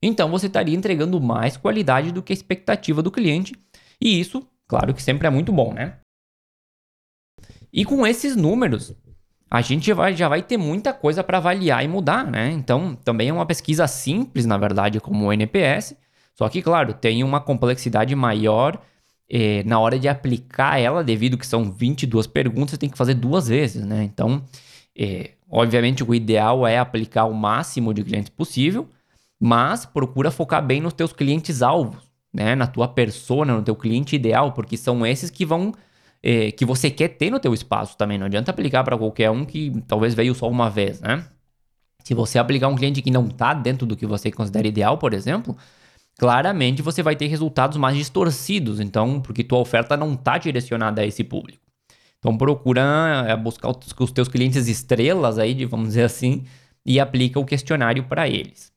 Então 0.00 0.30
você 0.30 0.46
estaria 0.46 0.76
entregando 0.76 1.20
mais 1.20 1.56
qualidade 1.56 2.12
do 2.12 2.22
que 2.22 2.32
a 2.32 2.34
expectativa 2.34 3.02
do 3.02 3.10
cliente. 3.10 3.54
E 4.00 4.18
isso, 4.20 4.46
claro 4.72 4.94
que 4.94 5.02
sempre 5.02 5.26
é 5.26 5.30
muito 5.30 5.52
bom, 5.52 5.74
né? 5.74 5.98
E 7.70 7.84
com 7.84 8.06
esses 8.06 8.34
números, 8.34 8.94
a 9.50 9.60
gente 9.60 9.92
vai, 9.92 10.16
já 10.16 10.30
vai 10.30 10.42
ter 10.42 10.56
muita 10.56 10.94
coisa 10.94 11.22
para 11.22 11.36
avaliar 11.36 11.84
e 11.84 11.88
mudar, 11.88 12.24
né? 12.24 12.50
Então, 12.52 12.94
também 12.94 13.28
é 13.28 13.32
uma 13.34 13.44
pesquisa 13.44 13.86
simples, 13.86 14.46
na 14.46 14.56
verdade, 14.56 14.98
como 14.98 15.26
o 15.26 15.32
NPS, 15.32 15.94
só 16.34 16.48
que, 16.48 16.62
claro, 16.62 16.94
tem 16.94 17.22
uma 17.22 17.38
complexidade 17.38 18.14
maior 18.14 18.80
eh, 19.28 19.62
na 19.64 19.78
hora 19.78 19.98
de 19.98 20.08
aplicar 20.08 20.80
ela, 20.80 21.04
devido 21.04 21.36
que 21.36 21.46
são 21.46 21.70
22 21.70 22.26
perguntas, 22.26 22.70
você 22.70 22.78
tem 22.78 22.88
que 22.88 22.96
fazer 22.96 23.12
duas 23.12 23.48
vezes, 23.48 23.84
né? 23.84 24.02
Então, 24.04 24.42
eh, 24.96 25.32
obviamente, 25.50 26.02
o 26.02 26.14
ideal 26.14 26.66
é 26.66 26.78
aplicar 26.78 27.26
o 27.26 27.34
máximo 27.34 27.92
de 27.92 28.02
clientes 28.02 28.30
possível, 28.30 28.88
mas 29.38 29.84
procura 29.84 30.30
focar 30.30 30.64
bem 30.64 30.80
nos 30.80 30.94
teus 30.94 31.12
clientes 31.12 31.60
alvos, 31.60 32.11
né? 32.32 32.54
Na 32.54 32.66
tua 32.66 32.88
persona, 32.88 33.54
no 33.54 33.62
teu 33.62 33.76
cliente 33.76 34.16
ideal, 34.16 34.52
porque 34.52 34.76
são 34.76 35.04
esses 35.04 35.30
que 35.30 35.44
vão 35.44 35.72
eh, 36.22 36.52
que 36.52 36.64
você 36.64 36.90
quer 36.90 37.08
ter 37.08 37.30
no 37.30 37.40
teu 37.40 37.52
espaço 37.52 37.96
também. 37.96 38.18
Não 38.18 38.26
adianta 38.26 38.50
aplicar 38.50 38.84
para 38.84 38.96
qualquer 38.96 39.30
um 39.30 39.44
que 39.44 39.72
talvez 39.86 40.14
veio 40.14 40.34
só 40.34 40.48
uma 40.48 40.70
vez, 40.70 41.00
né? 41.00 41.24
Se 42.04 42.14
você 42.14 42.38
aplicar 42.38 42.68
um 42.68 42.76
cliente 42.76 43.02
que 43.02 43.10
não 43.10 43.26
está 43.26 43.54
dentro 43.54 43.86
do 43.86 43.96
que 43.96 44.06
você 44.06 44.30
considera 44.30 44.66
ideal, 44.66 44.98
por 44.98 45.14
exemplo, 45.14 45.56
claramente 46.18 46.82
você 46.82 47.02
vai 47.02 47.16
ter 47.16 47.26
resultados 47.26 47.76
mais 47.76 47.96
distorcidos, 47.96 48.80
então, 48.80 49.20
porque 49.20 49.44
tua 49.44 49.58
oferta 49.58 49.96
não 49.96 50.14
está 50.14 50.38
direcionada 50.38 51.02
a 51.02 51.06
esse 51.06 51.22
público. 51.24 51.62
Então 52.18 52.36
procura 52.36 53.26
eh, 53.28 53.36
buscar 53.36 53.70
os 53.70 54.12
teus 54.12 54.28
clientes 54.28 54.68
estrelas 54.68 55.38
aí, 55.38 55.64
vamos 55.64 55.88
dizer 55.88 56.04
assim, 56.04 56.44
e 56.84 57.00
aplica 57.00 57.38
o 57.40 57.44
questionário 57.44 58.04
para 58.04 58.28
eles. 58.28 58.72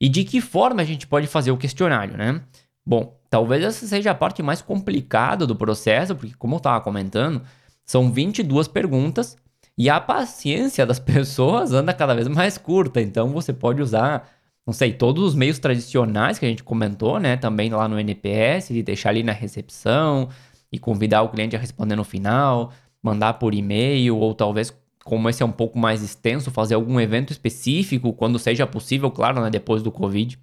E 0.00 0.08
de 0.08 0.24
que 0.24 0.40
forma 0.40 0.82
a 0.82 0.84
gente 0.84 1.06
pode 1.06 1.26
fazer 1.26 1.50
o 1.50 1.56
questionário, 1.56 2.16
né? 2.16 2.42
Bom, 2.86 3.18
talvez 3.30 3.64
essa 3.64 3.86
seja 3.86 4.10
a 4.10 4.14
parte 4.14 4.42
mais 4.42 4.60
complicada 4.60 5.46
do 5.46 5.56
processo, 5.56 6.14
porque, 6.14 6.34
como 6.38 6.54
eu 6.54 6.58
estava 6.58 6.80
comentando, 6.82 7.42
são 7.84 8.12
22 8.12 8.68
perguntas 8.68 9.36
e 9.76 9.88
a 9.88 10.00
paciência 10.00 10.84
das 10.86 10.98
pessoas 11.00 11.72
anda 11.72 11.94
cada 11.94 12.14
vez 12.14 12.28
mais 12.28 12.58
curta. 12.58 13.00
Então, 13.00 13.30
você 13.30 13.52
pode 13.52 13.80
usar, 13.80 14.28
não 14.66 14.72
sei, 14.74 14.92
todos 14.92 15.24
os 15.24 15.34
meios 15.34 15.58
tradicionais 15.58 16.38
que 16.38 16.44
a 16.46 16.48
gente 16.48 16.62
comentou, 16.62 17.18
né? 17.18 17.36
Também 17.36 17.70
lá 17.70 17.88
no 17.88 17.98
NPS, 17.98 18.68
de 18.68 18.82
deixar 18.82 19.10
ali 19.10 19.22
na 19.22 19.32
recepção 19.32 20.28
e 20.70 20.78
convidar 20.78 21.22
o 21.22 21.28
cliente 21.30 21.56
a 21.56 21.58
responder 21.58 21.96
no 21.96 22.04
final, 22.04 22.72
mandar 23.02 23.34
por 23.34 23.54
e-mail 23.54 24.16
ou 24.16 24.34
talvez 24.34 24.72
como 25.04 25.28
esse 25.28 25.42
é 25.42 25.46
um 25.46 25.52
pouco 25.52 25.78
mais 25.78 26.02
extenso, 26.02 26.50
fazer 26.50 26.74
algum 26.74 26.98
evento 26.98 27.30
específico, 27.30 28.14
quando 28.14 28.38
seja 28.38 28.66
possível, 28.66 29.10
claro, 29.10 29.40
né, 29.42 29.50
depois 29.50 29.82
do 29.82 29.92
Covid, 29.92 30.38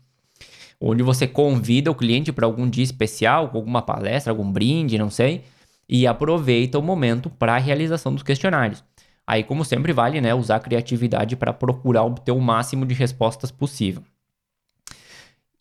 onde 0.81 1.03
você 1.03 1.27
convida 1.27 1.91
o 1.91 1.95
cliente 1.95 2.31
para 2.33 2.45
algum 2.45 2.67
dia 2.67 2.83
especial, 2.83 3.51
alguma 3.53 3.83
palestra, 3.83 4.31
algum 4.31 4.51
brinde, 4.51 4.97
não 4.97 5.11
sei, 5.11 5.43
e 5.88 6.07
aproveita 6.07 6.79
o 6.79 6.81
momento 6.81 7.29
para 7.29 7.55
a 7.55 7.59
realização 7.59 8.13
dos 8.13 8.23
questionários. 8.23 8.83
Aí, 9.27 9.43
como 9.43 9.63
sempre, 9.63 9.93
vale 9.93 10.19
né, 10.19 10.33
usar 10.33 10.55
a 10.55 10.59
criatividade 10.59 11.35
para 11.35 11.53
procurar 11.53 12.03
obter 12.03 12.31
o 12.31 12.41
máximo 12.41 12.85
de 12.85 12.95
respostas 12.95 13.51
possível. 13.51 14.03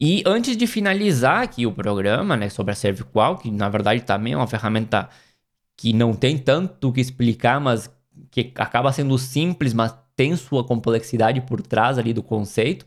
E 0.00 0.22
antes 0.24 0.56
de 0.56 0.66
finalizar 0.66 1.42
aqui 1.42 1.66
o 1.66 1.72
programa 1.72 2.36
né, 2.36 2.48
sobre 2.48 2.72
a 2.72 2.74
ServiQual, 2.74 3.36
que 3.36 3.50
na 3.50 3.68
verdade 3.68 4.00
também 4.00 4.32
é 4.32 4.36
uma 4.36 4.46
ferramenta 4.46 5.10
que 5.76 5.92
não 5.92 6.14
tem 6.14 6.38
tanto 6.38 6.88
o 6.88 6.92
que 6.92 7.00
explicar, 7.00 7.60
mas 7.60 7.90
que 8.30 8.50
acaba 8.54 8.92
sendo 8.92 9.18
simples, 9.18 9.74
mas 9.74 9.94
tem 10.16 10.34
sua 10.36 10.64
complexidade 10.64 11.42
por 11.42 11.60
trás 11.60 11.98
ali 11.98 12.14
do 12.14 12.22
conceito. 12.22 12.86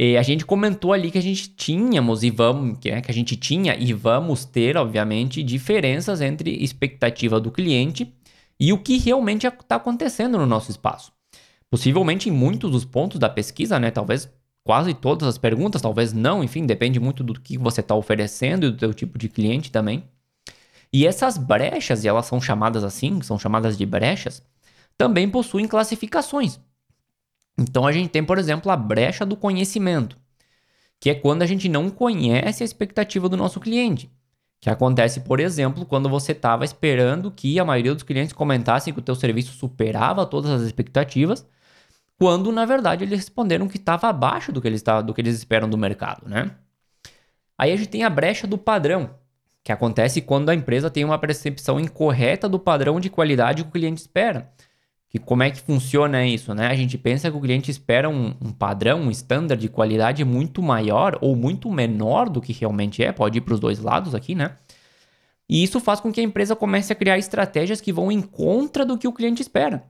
E 0.00 0.16
a 0.16 0.22
gente 0.22 0.46
comentou 0.46 0.92
ali 0.92 1.10
que 1.10 1.18
a 1.18 1.22
gente 1.22 1.48
tínhamos 1.48 2.22
e 2.22 2.30
vamos, 2.30 2.78
que, 2.78 2.88
né, 2.88 3.00
que 3.00 3.10
a 3.10 3.14
gente 3.14 3.34
tinha 3.34 3.74
e 3.74 3.92
vamos 3.92 4.44
ter, 4.44 4.76
obviamente, 4.76 5.42
diferenças 5.42 6.20
entre 6.20 6.52
expectativa 6.62 7.40
do 7.40 7.50
cliente 7.50 8.14
e 8.60 8.72
o 8.72 8.78
que 8.78 8.96
realmente 8.96 9.44
está 9.44 9.74
acontecendo 9.74 10.38
no 10.38 10.46
nosso 10.46 10.70
espaço. 10.70 11.12
Possivelmente 11.68 12.28
em 12.28 12.32
muitos 12.32 12.70
dos 12.70 12.84
pontos 12.84 13.18
da 13.18 13.28
pesquisa, 13.28 13.80
né? 13.80 13.90
Talvez 13.90 14.32
quase 14.64 14.94
todas 14.94 15.26
as 15.26 15.36
perguntas, 15.36 15.82
talvez 15.82 16.12
não, 16.12 16.44
enfim, 16.44 16.64
depende 16.64 17.00
muito 17.00 17.24
do 17.24 17.34
que 17.34 17.58
você 17.58 17.80
está 17.80 17.96
oferecendo 17.96 18.66
e 18.66 18.70
do 18.70 18.76
teu 18.76 18.94
tipo 18.94 19.18
de 19.18 19.28
cliente 19.28 19.72
também. 19.72 20.04
E 20.92 21.08
essas 21.08 21.36
brechas, 21.36 22.04
e 22.04 22.08
elas 22.08 22.26
são 22.26 22.40
chamadas 22.40 22.84
assim, 22.84 23.20
são 23.20 23.36
chamadas 23.36 23.76
de 23.76 23.84
brechas, 23.84 24.44
também 24.96 25.28
possuem 25.28 25.66
classificações. 25.66 26.60
Então 27.58 27.86
a 27.86 27.92
gente 27.92 28.08
tem, 28.08 28.22
por 28.22 28.38
exemplo, 28.38 28.70
a 28.70 28.76
brecha 28.76 29.26
do 29.26 29.36
conhecimento, 29.36 30.16
que 31.00 31.10
é 31.10 31.14
quando 31.14 31.42
a 31.42 31.46
gente 31.46 31.68
não 31.68 31.90
conhece 31.90 32.62
a 32.62 32.66
expectativa 32.66 33.28
do 33.28 33.36
nosso 33.36 33.58
cliente. 33.58 34.10
Que 34.60 34.70
acontece, 34.70 35.20
por 35.20 35.38
exemplo, 35.38 35.84
quando 35.84 36.08
você 36.08 36.32
estava 36.32 36.64
esperando 36.64 37.30
que 37.30 37.58
a 37.60 37.64
maioria 37.64 37.94
dos 37.94 38.02
clientes 38.02 38.32
comentassem 38.32 38.92
que 38.92 38.98
o 38.98 39.02
teu 39.02 39.14
serviço 39.14 39.52
superava 39.52 40.26
todas 40.26 40.50
as 40.50 40.62
expectativas, 40.62 41.46
quando 42.18 42.50
na 42.50 42.64
verdade 42.64 43.04
eles 43.04 43.20
responderam 43.20 43.68
que 43.68 43.76
estava 43.76 44.08
abaixo 44.08 44.50
do 44.50 44.60
que 44.60 44.66
eles, 44.66 44.82
do 45.04 45.14
que 45.14 45.20
eles 45.20 45.36
esperam 45.36 45.70
do 45.70 45.78
mercado, 45.78 46.28
né? 46.28 46.50
Aí 47.56 47.72
a 47.72 47.76
gente 47.76 47.88
tem 47.88 48.02
a 48.02 48.10
brecha 48.10 48.46
do 48.46 48.58
padrão, 48.58 49.10
que 49.62 49.70
acontece 49.70 50.22
quando 50.22 50.48
a 50.48 50.54
empresa 50.54 50.90
tem 50.90 51.04
uma 51.04 51.18
percepção 51.18 51.78
incorreta 51.78 52.48
do 52.48 52.58
padrão 52.58 52.98
de 52.98 53.10
qualidade 53.10 53.62
que 53.62 53.68
o 53.68 53.72
cliente 53.72 54.00
espera. 54.00 54.50
Que 55.10 55.18
como 55.18 55.42
é 55.42 55.50
que 55.50 55.60
funciona 55.60 56.26
isso, 56.26 56.54
né? 56.54 56.66
A 56.66 56.74
gente 56.74 56.98
pensa 56.98 57.30
que 57.30 57.36
o 57.36 57.40
cliente 57.40 57.70
espera 57.70 58.10
um, 58.10 58.34
um 58.40 58.52
padrão, 58.52 59.00
um 59.00 59.10
standard 59.10 59.60
de 59.60 59.68
qualidade 59.68 60.24
muito 60.24 60.62
maior 60.62 61.18
ou 61.22 61.34
muito 61.34 61.70
menor 61.70 62.28
do 62.28 62.40
que 62.42 62.52
realmente 62.52 63.02
é, 63.02 63.10
pode 63.10 63.38
ir 63.38 63.40
para 63.40 63.54
os 63.54 63.60
dois 63.60 63.78
lados 63.78 64.14
aqui, 64.14 64.34
né? 64.34 64.56
E 65.48 65.62
isso 65.62 65.80
faz 65.80 65.98
com 65.98 66.12
que 66.12 66.20
a 66.20 66.24
empresa 66.24 66.54
comece 66.54 66.92
a 66.92 66.96
criar 66.96 67.16
estratégias 67.16 67.80
que 67.80 67.92
vão 67.92 68.12
em 68.12 68.20
contra 68.20 68.84
do 68.84 68.98
que 68.98 69.08
o 69.08 69.12
cliente 69.12 69.40
espera. 69.40 69.82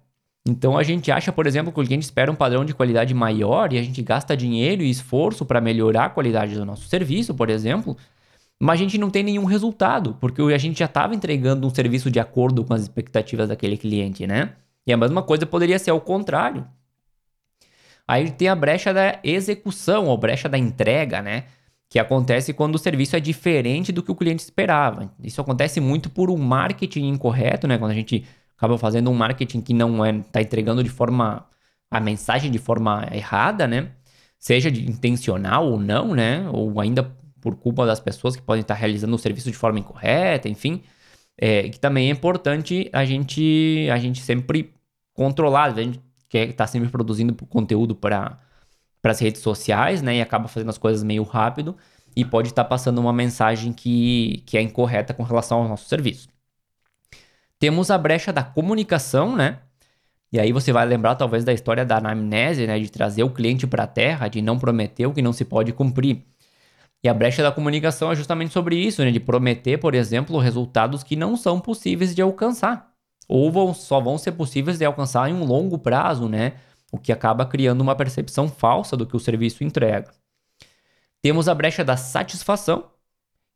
Então 0.47 0.79
a 0.79 0.83
gente 0.85 1.11
acha, 1.11 1.33
por 1.33 1.47
exemplo, 1.47 1.73
que 1.73 1.81
o 1.81 1.85
cliente 1.85 2.05
espera 2.05 2.31
um 2.31 2.35
padrão 2.37 2.65
de 2.65 2.73
qualidade 2.73 3.13
maior 3.13 3.73
e 3.73 3.79
a 3.79 3.83
gente 3.83 4.01
gasta 4.03 4.37
dinheiro 4.37 4.83
e 4.83 4.91
esforço 4.91 5.45
para 5.45 5.61
melhorar 5.61 6.07
a 6.07 6.11
qualidade 6.11 6.55
do 6.55 6.65
nosso 6.65 6.89
serviço, 6.89 7.35
por 7.35 7.51
exemplo, 7.51 7.97
mas 8.61 8.79
a 8.79 8.83
gente 8.83 8.99
não 8.99 9.11
tem 9.11 9.23
nenhum 9.23 9.45
resultado, 9.45 10.17
porque 10.21 10.41
a 10.43 10.59
gente 10.59 10.79
já 10.79 10.87
estava 10.87 11.15
entregando 11.15 11.67
um 11.67 11.71
serviço 11.71 12.11
de 12.11 12.21
acordo 12.21 12.65
com 12.65 12.73
as 12.73 12.83
expectativas 12.83 13.49
daquele 13.49 13.77
cliente, 13.77 14.27
né? 14.27 14.53
E 14.89 14.93
a 14.93 14.97
mesma 14.97 15.23
coisa 15.23 15.47
poderia 15.47 15.79
ser 15.79 15.91
ao 15.91 16.01
contrário. 16.01 16.67
Aí 18.07 18.31
tem 18.31 18.49
a 18.49 18.57
brecha 18.57 18.93
da 18.93 19.21
execução, 19.23 20.07
ou 20.07 20.17
brecha 20.17 20.49
da 20.49 20.59
entrega, 20.59 21.23
né? 21.23 21.45
que 21.89 21.99
acontece 21.99 22.53
quando 22.53 22.75
o 22.75 22.79
serviço 22.79 23.17
é 23.17 23.21
diferente 23.21 23.91
do 23.91 24.03
que 24.03 24.11
o 24.11 24.15
cliente 24.15 24.43
esperava. 24.43 25.11
Isso 25.23 25.41
acontece 25.41 25.81
muito 25.81 26.11
por 26.11 26.31
um 26.31 26.37
marketing 26.37 27.09
incorreto, 27.09 27.67
né? 27.67 27.79
Quando 27.79 27.93
a 27.93 27.95
gente 27.95 28.27
acaba 28.57 28.77
fazendo 28.77 29.11
um 29.11 29.15
marketing 29.15 29.61
que 29.63 29.73
não 29.73 30.05
é, 30.05 30.21
tá 30.31 30.43
entregando 30.43 30.85
de 30.85 30.91
forma 30.91 31.47
a 31.91 31.99
mensagem 31.99 32.51
de 32.51 32.59
forma 32.59 33.09
errada, 33.13 33.67
né? 33.67 33.93
Seja 34.39 34.71
de 34.71 34.89
intencional 34.89 35.67
ou 35.67 35.81
não, 35.81 36.15
né? 36.15 36.47
Ou 36.53 36.79
ainda 36.79 37.11
por 37.41 37.57
culpa 37.57 37.87
das 37.87 38.01
pessoas 38.01 38.37
que 38.37 38.43
podem 38.43 38.61
estar 38.61 38.75
realizando 38.75 39.15
o 39.15 39.19
serviço 39.19 39.51
de 39.51 39.57
forma 39.57 39.79
incorreta, 39.79 40.49
enfim. 40.49 40.83
É, 41.41 41.69
que 41.69 41.81
também 41.81 42.09
é 42.09 42.13
importante 42.13 42.91
a 42.93 43.05
gente, 43.05 43.89
a 43.91 43.97
gente 43.97 44.21
sempre 44.21 44.75
controlar, 45.19 45.65
a 45.65 45.83
gente 45.83 46.01
quer 46.29 46.53
tá 46.53 46.65
sempre 46.65 46.89
produzindo 46.89 47.35
conteúdo 47.35 47.93
para 47.93 48.39
as 49.03 49.19
redes 49.19 49.43
sociais, 49.43 50.01
né? 50.01 50.19
E 50.19 50.21
acaba 50.23 50.47
fazendo 50.47 50.69
as 50.69 50.79
coisas 50.79 51.03
meio 51.03 51.25
rápido 51.25 51.77
e 52.15 52.25
pode 52.25 52.51
estar 52.51 52.63
tá 52.63 52.69
passando 52.69 53.01
uma 53.01 53.13
mensagem 53.13 53.73
que, 53.73 54.45
que 54.47 54.57
é 54.57 54.63
incorreta 54.63 55.13
com 55.13 55.25
relação 55.25 55.59
ao 55.59 55.69
nosso 55.69 55.89
serviço. 55.89 56.29
Temos 57.59 57.91
a 57.91 57.99
brecha 57.99 58.33
da 58.33 58.45
comunicação, 58.45 59.35
né? 59.35 59.59
E 60.31 60.39
aí 60.39 60.53
você 60.53 60.73
vai 60.73 60.87
lembrar 60.87 61.17
talvez 61.17 61.45
da 61.45 61.53
história 61.53 61.85
da 61.85 61.97
anamnese, 61.97 62.65
né? 62.65 62.79
De 62.79 62.89
trazer 62.89 63.25
o 63.25 63.31
cliente 63.31 63.67
para 63.67 63.83
a 63.83 63.89
terra, 63.89 64.29
de 64.29 64.41
não 64.41 64.57
prometer 64.57 65.07
o 65.07 65.13
que 65.13 65.21
não 65.21 65.33
se 65.33 65.45
pode 65.45 65.73
cumprir. 65.73 66.25
E 67.03 67.09
a 67.09 67.15
brecha 67.15 67.43
da 67.43 67.51
comunicação 67.51 68.13
é 68.13 68.15
justamente 68.15 68.53
sobre 68.53 68.77
isso, 68.77 69.05
né? 69.05 69.11
De 69.11 69.19
prometer, 69.19 69.79
por 69.79 69.97
exemplo, 69.97 70.39
resultados 70.39 71.03
que 71.03 71.17
não 71.17 71.37
são 71.37 71.59
possíveis 71.59 72.15
de 72.15 72.23
alcançar. 72.23 72.88
Ou 73.29 73.53
vão, 73.53 73.75
só 73.75 74.01
vão 74.01 74.17
ser 74.17 74.33
possíveis 74.33 74.79
de 74.79 74.85
alcançar 74.85 75.31
em 75.31 75.35
um 75.35 75.45
longo 75.45 75.79
prazo, 75.79 76.29
né? 76.29 76.55
O 76.91 76.99
que 76.99 77.13
acaba 77.13 77.45
criando 77.45 77.83
uma 77.83 77.95
percepção 77.95 78.49
falsa 78.49 78.97
do 78.97 79.07
que 79.07 79.15
o 79.15 79.21
serviço 79.21 79.63
entrega. 79.63 80.11
Temos 81.21 81.49
a 81.49 81.55
brecha 81.55 81.85
da 81.85 81.97
satisfação, 81.97 82.87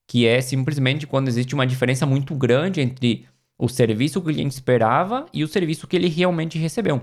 que 0.07 0.27
é 0.27 0.41
simplesmente 0.41 1.07
quando 1.07 1.29
existe 1.29 1.55
uma 1.55 1.67
diferença 1.67 2.05
muito 2.05 2.35
grande 2.35 2.81
entre 2.81 3.27
o 3.57 3.69
serviço 3.69 4.21
que 4.21 4.31
o 4.31 4.35
cliente 4.35 4.55
esperava 4.55 5.27
e 5.33 5.43
o 5.45 5.49
serviço 5.49 5.87
que 5.87 5.97
ele 5.97 6.09
realmente 6.09 6.59
recebeu. 6.59 7.01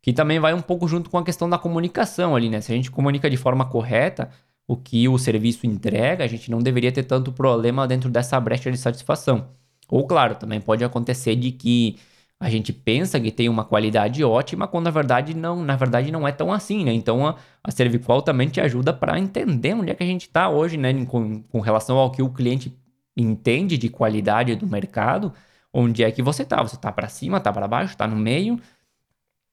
Que 0.00 0.12
também 0.12 0.38
vai 0.38 0.54
um 0.54 0.62
pouco 0.62 0.88
junto 0.88 1.10
com 1.10 1.18
a 1.18 1.24
questão 1.24 1.50
da 1.50 1.58
comunicação 1.58 2.34
ali, 2.34 2.48
né? 2.48 2.60
Se 2.60 2.72
a 2.72 2.74
gente 2.74 2.90
comunica 2.90 3.28
de 3.28 3.36
forma 3.36 3.66
correta, 3.66 4.30
o 4.66 4.76
que 4.76 5.08
o 5.08 5.18
serviço 5.18 5.66
entrega, 5.66 6.24
a 6.24 6.28
gente 6.28 6.50
não 6.50 6.60
deveria 6.60 6.92
ter 6.92 7.02
tanto 7.02 7.32
problema 7.32 7.86
dentro 7.86 8.08
dessa 8.08 8.38
brecha 8.40 8.70
de 8.70 8.78
satisfação. 8.78 9.48
Ou, 9.90 10.06
claro, 10.06 10.34
também 10.36 10.60
pode 10.60 10.84
acontecer 10.84 11.36
de 11.36 11.50
que 11.52 11.98
a 12.38 12.48
gente 12.48 12.72
pensa 12.72 13.20
que 13.20 13.30
tem 13.30 13.48
uma 13.48 13.64
qualidade 13.64 14.24
ótima, 14.24 14.66
quando 14.66 14.84
na 14.86 14.90
verdade 14.90 15.34
não, 15.34 15.62
na 15.62 15.76
verdade 15.76 16.10
não 16.10 16.26
é 16.26 16.32
tão 16.32 16.50
assim, 16.52 16.84
né? 16.84 16.92
Então 16.92 17.26
a, 17.26 17.36
a 17.62 17.70
Serviqual 17.70 18.22
também 18.22 18.48
te 18.48 18.60
ajuda 18.60 18.94
para 18.94 19.18
entender 19.18 19.74
onde 19.74 19.90
é 19.90 19.94
que 19.94 20.02
a 20.02 20.06
gente 20.06 20.22
está 20.22 20.48
hoje, 20.48 20.78
né? 20.78 21.04
Com, 21.04 21.42
com 21.42 21.60
relação 21.60 21.98
ao 21.98 22.10
que 22.10 22.22
o 22.22 22.30
cliente 22.30 22.74
entende 23.16 23.76
de 23.76 23.90
qualidade 23.90 24.56
do 24.56 24.66
mercado, 24.66 25.34
onde 25.72 26.02
é 26.02 26.10
que 26.10 26.22
você 26.22 26.42
está? 26.42 26.62
Você 26.62 26.76
está 26.76 26.90
para 26.90 27.08
cima, 27.08 27.38
está 27.38 27.52
para 27.52 27.68
baixo, 27.68 27.92
está 27.92 28.06
no 28.06 28.16
meio? 28.16 28.58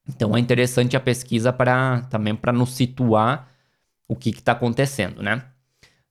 Então 0.08 0.36
é 0.36 0.39
interessante 0.39 0.96
a 0.96 1.00
pesquisa 1.00 1.51
para 1.51 2.01
também 2.03 2.36
para 2.36 2.53
nos 2.53 2.72
situar 2.75 3.51
o 4.08 4.15
que 4.15 4.29
está 4.29 4.53
acontecendo, 4.53 5.22
né? 5.22 5.44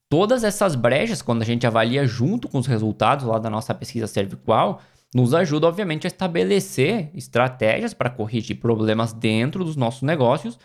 Todas 0.09 0.45
essas 0.45 0.75
brechas, 0.75 1.21
quando 1.21 1.43
a 1.43 1.45
gente 1.45 1.67
avalia 1.67 2.07
junto 2.07 2.49
com 2.49 2.59
os 2.59 2.67
resultados 2.67 3.25
lá 3.25 3.39
da 3.39 3.51
nossa 3.51 3.75
pesquisa 3.75 4.07
cervical, 4.07 4.81
nos 5.15 5.35
ajuda, 5.35 5.67
obviamente, 5.67 6.07
a 6.07 6.09
estabelecer 6.09 7.11
estratégias 7.15 7.95
para 7.95 8.11
corrigir 8.11 8.57
problemas 8.61 9.13
dentro 9.13 9.65
dos 9.65 9.77
nossos 9.77 10.03
negócios 10.03 10.59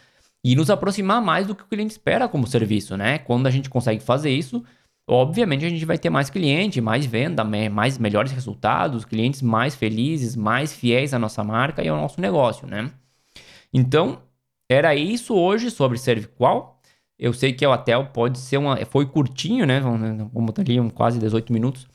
e 0.44 0.56
nos 0.56 0.70
aproximar 0.70 1.22
mais 1.22 1.48
do 1.48 1.56
que 1.56 1.63
o 1.63 1.68
cliente 1.68 1.92
espera 1.92 2.28
como 2.28 2.48
serviço, 2.48 2.98
né? 2.98 3.20
Quando 3.20 3.48
a 3.48 3.52
gente 3.52 3.70
consegue 3.70 4.04
fazer 4.04 4.32
isso, 4.32 4.63
obviamente 5.08 5.66
a 5.66 5.70
gente 5.70 5.86
vai 5.86 5.98
ter 5.98 6.10
mais 6.10 6.30
cliente, 6.30 6.82
mais 6.82 7.06
venda, 7.06 7.44
mais 7.44 7.98
melhores 7.98 8.32
resultados, 8.32 9.06
clientes 9.06 9.42
mais 9.42 9.76
felizes, 9.76 10.36
mais 10.36 10.74
fiéis 10.74 11.13
à 11.13 11.20
nossa 11.20 11.44
marca 11.44 11.84
e 11.84 11.88
ao 11.88 11.98
nosso 11.98 12.20
negócio, 12.20 12.68
né? 12.68 12.92
Então, 13.74 14.22
era 14.70 14.96
isso 14.96 15.36
hoje 15.36 15.70
sobre 15.72 15.98
Serviqual. 15.98 16.81
Eu 17.22 17.34
sei 17.34 17.54
que 17.54 17.64
o 17.66 17.72
hotel 17.72 18.08
pode 18.08 18.40
ser 18.40 18.58
uma. 18.58 18.84
Foi 18.86 19.06
curtinho, 19.06 19.64
né? 19.64 19.80
Vamos 19.80 20.28
botar 20.34 20.64
ali 20.64 20.80
um, 20.80 20.90
quase 20.90 21.20
18 21.20 21.54
minutos. 21.54 21.88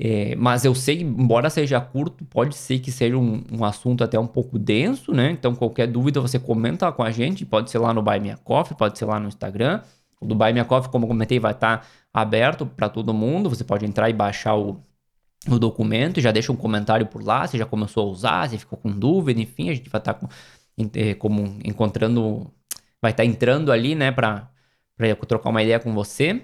É, 0.00 0.34
mas 0.36 0.64
eu 0.64 0.74
sei, 0.74 1.02
embora 1.02 1.50
seja 1.50 1.80
curto, 1.82 2.24
pode 2.24 2.56
ser 2.56 2.78
que 2.80 2.90
seja 2.90 3.16
um, 3.16 3.44
um, 3.52 3.62
assunto 3.62 4.02
até 4.02 4.18
um 4.18 4.26
pouco 4.26 4.58
denso, 4.58 5.12
né? 5.12 5.30
Então, 5.30 5.54
qualquer 5.54 5.86
dúvida 5.86 6.18
você 6.18 6.38
comenta 6.38 6.90
com 6.92 7.02
a 7.02 7.10
gente. 7.10 7.44
Pode 7.44 7.70
ser 7.70 7.78
lá 7.78 7.92
no 7.92 8.02
Buy 8.02 8.18
Me 8.20 8.34
Coffee, 8.42 8.74
pode 8.76 8.98
ser 8.98 9.04
lá 9.04 9.20
no 9.20 9.28
Instagram. 9.28 9.82
O 10.18 10.26
do 10.26 10.34
Buy 10.34 10.54
Me 10.54 10.64
Coffee, 10.64 10.90
como 10.90 11.04
eu 11.04 11.08
comentei, 11.08 11.38
vai 11.38 11.52
estar 11.52 11.78
tá 11.78 11.86
aberto 12.12 12.64
para 12.64 12.88
todo 12.88 13.12
mundo. 13.12 13.50
Você 13.50 13.64
pode 13.64 13.84
entrar 13.84 14.08
e 14.08 14.14
baixar 14.14 14.56
o, 14.56 14.82
o 15.46 15.58
documento, 15.58 16.22
já 16.22 16.32
deixa 16.32 16.50
um 16.50 16.56
comentário 16.56 17.06
por 17.06 17.22
lá, 17.22 17.46
se 17.46 17.58
já 17.58 17.66
começou 17.66 18.08
a 18.08 18.10
usar, 18.10 18.48
se 18.48 18.56
ficou 18.56 18.78
com 18.78 18.90
dúvida, 18.90 19.40
enfim, 19.42 19.68
a 19.68 19.74
gente 19.74 19.90
vai 19.90 20.00
estar 20.00 20.14
tá 20.14 20.28
é, 20.94 21.14
como 21.14 21.58
encontrando, 21.62 22.50
vai 23.00 23.10
estar 23.12 23.22
tá 23.22 23.26
entrando 23.28 23.70
ali, 23.70 23.94
né, 23.94 24.10
para 24.96 25.14
trocar 25.14 25.50
uma 25.50 25.62
ideia 25.62 25.80
com 25.80 25.92
você. 25.92 26.42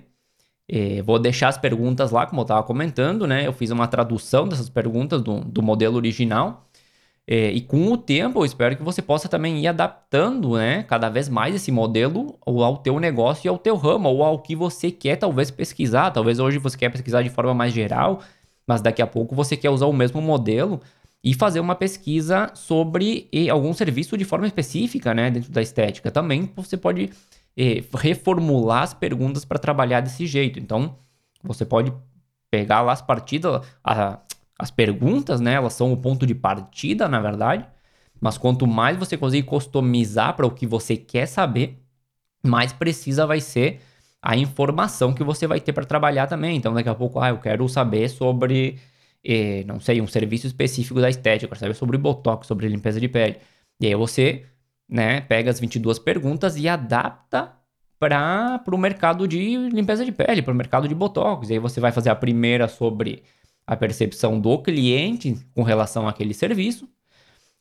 É, 0.69 1.03
vou 1.03 1.19
deixar 1.19 1.49
as 1.49 1.59
perguntas 1.59 2.13
lá, 2.13 2.27
como 2.27 2.41
eu 2.41 2.45
estava 2.45 2.63
comentando, 2.63 3.27
né? 3.27 3.47
Eu 3.47 3.53
fiz 3.53 3.71
uma 3.71 3.89
tradução 3.89 4.49
dessas 4.49 4.69
perguntas 4.69 5.21
do, 5.21 5.41
do 5.41 5.63
modelo 5.63 5.97
original. 5.97 6.69
É, 7.27 7.51
e 7.53 7.61
com 7.61 7.93
o 7.93 7.97
tempo, 7.97 8.41
eu 8.41 8.45
espero 8.45 8.77
que 8.77 8.83
você 8.83 9.01
possa 9.03 9.29
também 9.29 9.61
ir 9.61 9.67
adaptando, 9.69 10.57
né? 10.57 10.83
Cada 10.85 11.09
vez 11.09 11.29
mais 11.29 11.55
esse 11.55 11.73
modelo 11.73 12.39
ao 12.45 12.77
teu 12.79 12.99
negócio 13.01 13.47
e 13.47 13.49
ao 13.49 13.59
teu 13.59 13.77
ramo, 13.77 14.09
ou 14.09 14.23
ao 14.25 14.39
que 14.41 14.57
você 14.57 14.91
quer 14.91 15.17
talvez 15.17 15.51
pesquisar. 15.51 16.11
Talvez 16.11 16.39
hoje 16.39 16.59
você 16.59 16.77
quer 16.77 16.91
pesquisar 16.91 17.23
de 17.23 17.31
forma 17.31 17.55
mais 17.55 17.73
geral, 17.73 18.21
mas 18.67 18.81
daqui 18.81 19.03
a 19.03 19.07
pouco 19.07 19.35
você 19.35 19.57
quer 19.57 19.71
usar 19.71 19.87
o 19.87 19.93
mesmo 19.93 20.21
modelo 20.21 20.81
e 21.23 21.35
fazer 21.35 21.61
uma 21.61 21.75
pesquisa 21.75 22.51
sobre 22.55 23.29
algum 23.51 23.73
serviço 23.73 24.17
de 24.17 24.25
forma 24.25 24.47
específica, 24.47 25.15
né? 25.15 25.31
Dentro 25.31 25.53
da 25.53 25.63
estética. 25.63 26.11
Também 26.11 26.51
você 26.57 26.77
pode 26.77 27.11
reformular 27.95 28.83
as 28.83 28.95
perguntas 28.95 29.45
para 29.45 29.59
trabalhar 29.59 30.01
desse 30.01 30.27
jeito. 30.27 30.59
Então, 30.59 30.97
você 31.43 31.65
pode 31.65 31.93
pegar 32.51 32.81
lá 32.83 32.93
as 32.93 33.03
partidas, 33.03 33.63
a, 33.85 34.21
as 34.59 34.71
perguntas, 34.71 35.41
né? 35.41 35.55
Elas 35.55 35.75
são 35.75 35.93
o 35.93 35.97
ponto 35.97 36.27
de 36.27 36.35
partida, 36.35 37.09
na 37.09 37.21
verdade. 37.21 37.67
Mas 38.21 38.39
quanto 38.39 38.67
mais 38.67 38.97
você 38.97 39.17
conseguir 39.17 39.45
customizar 39.45 40.37
para 40.37 40.47
o 40.47 40.51
que 40.51 40.67
você 40.67 40.97
quer 40.97 41.27
saber, 41.27 41.79
mais 42.45 42.73
precisa 42.73 43.27
vai 43.27 43.41
ser 43.41 43.81
a 44.23 44.37
informação 44.37 45.15
que 45.15 45.25
você 45.25 45.47
vai 45.47 45.61
ter 45.61 45.73
para 45.73 45.85
trabalhar 45.85 46.27
também. 46.27 46.57
Então, 46.57 46.75
daqui 46.75 46.89
a 46.89 46.95
pouco, 46.95 47.21
ah, 47.21 47.31
eu 47.31 47.39
quero 47.39 47.69
saber 47.69 48.09
sobre, 48.11 48.79
eh, 49.25 49.65
não 49.67 49.81
sei, 49.81 50.01
um 50.01 50.07
serviço 50.07 50.47
específico 50.47 51.01
da 51.01 51.09
estética, 51.09 51.47
eu 51.47 51.49
quero 51.49 51.61
saber 51.61 51.75
sobre 51.75 51.99
botox, 51.99 52.47
sobre 52.47 52.69
limpeza 52.69 53.01
de 53.01 53.09
pele. 53.09 53.39
E 53.81 53.87
aí 53.87 53.95
você 53.95 54.45
né, 54.91 55.21
pega 55.21 55.51
as 55.51 55.61
22 55.61 55.99
perguntas 55.99 56.57
e 56.57 56.69
adapta 56.69 57.53
para 57.99 58.63
o 58.73 58.79
mercado 58.79 59.29
de 59.29 59.57
limpeza 59.69 60.05
de 60.05 60.11
pele, 60.11 60.43
para 60.43 60.53
o 60.53 60.57
mercado 60.57 60.89
de 60.89 60.95
botox. 60.95 61.49
E 61.49 61.55
aí 61.55 61.59
você 61.59 61.81
vai 61.81 61.93
fazer 61.93 62.11
a 62.11 62.17
primeira 62.17 62.67
sobre 62.67 63.23
a 63.67 63.77
percepção 63.77 64.41
do 64.41 64.59
cliente 64.59 65.37
com 65.55 65.63
relação 65.63 66.09
àquele 66.09 66.35
serviço 66.35 66.89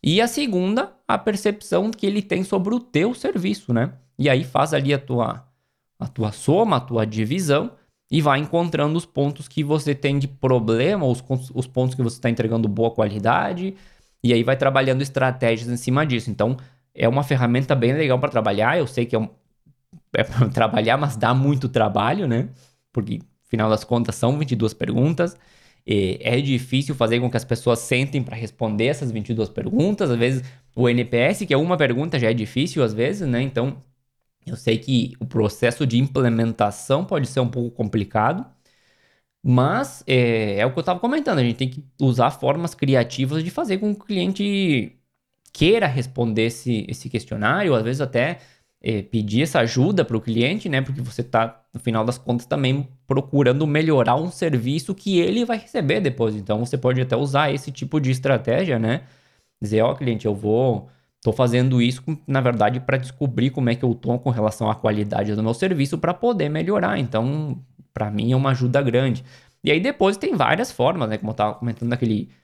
e 0.01 0.21
a 0.21 0.27
segunda, 0.27 0.93
a 1.07 1.17
percepção 1.17 1.91
que 1.91 2.05
ele 2.05 2.21
tem 2.21 2.43
sobre 2.43 2.73
o 2.73 2.79
teu 2.79 3.13
serviço, 3.13 3.73
né? 3.73 3.93
E 4.17 4.29
aí 4.29 4.43
faz 4.43 4.73
ali 4.73 4.93
a 4.93 4.99
tua 4.99 5.45
a 5.99 6.07
tua 6.07 6.31
soma, 6.31 6.77
a 6.77 6.79
tua 6.79 7.05
divisão 7.05 7.71
e 8.09 8.21
vai 8.21 8.39
encontrando 8.39 8.97
os 8.97 9.05
pontos 9.05 9.47
que 9.47 9.63
você 9.63 9.93
tem 9.93 10.17
de 10.17 10.27
problema, 10.27 11.05
os, 11.05 11.21
os 11.53 11.67
pontos 11.67 11.93
que 11.93 12.01
você 12.01 12.15
está 12.15 12.29
entregando 12.29 12.67
boa 12.67 12.89
qualidade, 12.89 13.75
e 14.23 14.33
aí 14.33 14.41
vai 14.41 14.57
trabalhando 14.57 15.01
estratégias 15.01 15.69
em 15.69 15.77
cima 15.77 16.05
disso. 16.05 16.31
Então, 16.31 16.57
é 16.93 17.07
uma 17.07 17.23
ferramenta 17.23 17.75
bem 17.75 17.93
legal 17.93 18.19
para 18.19 18.29
trabalhar. 18.29 18.77
Eu 18.77 18.87
sei 18.87 19.05
que 19.05 19.15
é, 19.15 19.19
um, 19.19 19.29
é 20.13 20.23
para 20.23 20.49
trabalhar, 20.51 20.97
mas 20.97 21.15
dá 21.17 21.33
muito 21.33 21.69
trabalho, 21.69 22.27
né? 22.27 22.49
Porque, 22.93 23.21
final 23.49 23.69
das 23.69 23.83
contas, 23.83 24.15
são 24.15 24.37
22 24.37 24.73
perguntas. 24.73 25.37
é 25.85 26.41
difícil 26.41 26.95
fazer 26.95 27.19
com 27.19 27.29
que 27.29 27.37
as 27.37 27.45
pessoas 27.45 27.79
sentem 27.79 28.23
para 28.23 28.35
responder 28.35 28.87
essas 28.87 29.11
22 29.11 29.49
perguntas. 29.49 30.11
Às 30.11 30.17
vezes, 30.17 30.43
o 30.75 30.89
NPS, 30.89 31.45
que 31.45 31.53
é 31.53 31.57
uma 31.57 31.77
pergunta, 31.77 32.19
já 32.19 32.29
é 32.31 32.33
difícil, 32.33 32.83
às 32.83 32.93
vezes, 32.93 33.27
né? 33.27 33.41
Então, 33.41 33.81
eu 34.45 34.55
sei 34.57 34.77
que 34.79 35.13
o 35.19 35.25
processo 35.25 35.85
de 35.87 35.99
implementação 35.99 37.05
pode 37.05 37.27
ser 37.27 37.39
um 37.41 37.49
pouco 37.49 37.71
complicado. 37.71 38.45
Mas 39.41 40.03
é, 40.05 40.59
é 40.59 40.65
o 40.65 40.71
que 40.73 40.79
eu 40.79 40.81
estava 40.81 40.99
comentando, 40.99 41.39
a 41.39 41.43
gente 41.43 41.55
tem 41.57 41.69
que 41.69 41.83
usar 42.01 42.29
formas 42.31 42.75
criativas 42.75 43.43
de 43.43 43.49
fazer 43.49 43.77
com 43.77 43.95
que 43.95 44.01
o 44.01 44.05
cliente 44.05 44.98
queira 45.51 45.87
responder 45.87 46.45
esse, 46.45 46.85
esse 46.89 47.09
questionário, 47.09 47.75
às 47.75 47.83
vezes 47.83 48.01
até 48.01 48.39
é, 48.81 49.01
pedir 49.01 49.43
essa 49.43 49.59
ajuda 49.59 50.05
para 50.05 50.17
o 50.17 50.21
cliente, 50.21 50.69
né? 50.69 50.81
Porque 50.81 51.01
você 51.01 51.21
está, 51.21 51.63
no 51.73 51.79
final 51.79 52.05
das 52.05 52.17
contas, 52.17 52.45
também 52.45 52.87
procurando 53.07 53.65
melhorar 53.67 54.15
um 54.15 54.31
serviço 54.31 54.95
que 54.95 55.19
ele 55.19 55.45
vai 55.45 55.57
receber 55.57 55.99
depois. 56.01 56.35
Então, 56.35 56.65
você 56.65 56.77
pode 56.77 57.01
até 57.01 57.15
usar 57.15 57.53
esse 57.53 57.71
tipo 57.71 57.99
de 57.99 58.11
estratégia, 58.11 58.79
né? 58.79 59.03
Dizer, 59.61 59.81
ó, 59.81 59.91
oh, 59.91 59.95
cliente, 59.95 60.25
eu 60.25 60.35
vou 60.35 60.89
Tô 61.21 61.33
fazendo 61.33 61.81
isso, 61.81 62.01
na 62.25 62.39
verdade, 62.39 62.79
para 62.79 62.95
descobrir 62.97 63.49
como 63.49 63.69
é 63.69 63.75
que 63.75 63.83
eu 63.83 63.93
tô 63.93 64.17
com 64.19 64.29
relação 64.29 64.69
à 64.71 64.75
qualidade 64.75 65.35
do 65.35 65.43
meu 65.43 65.53
serviço 65.53 65.97
para 65.97 66.13
poder 66.13 66.47
melhorar. 66.47 66.97
Então, 66.97 67.61
para 67.93 68.09
mim 68.09 68.31
é 68.31 68.35
uma 68.35 68.51
ajuda 68.51 68.81
grande. 68.81 69.25
E 69.61 69.69
aí 69.71 69.81
depois 69.81 70.15
tem 70.15 70.35
várias 70.35 70.71
formas, 70.71 71.09
né? 71.09 71.17
Como 71.17 71.31
eu 71.31 71.35
tava 71.35 71.55
comentando 71.55 71.89
naquele 71.89 72.29
eh, 72.29 72.38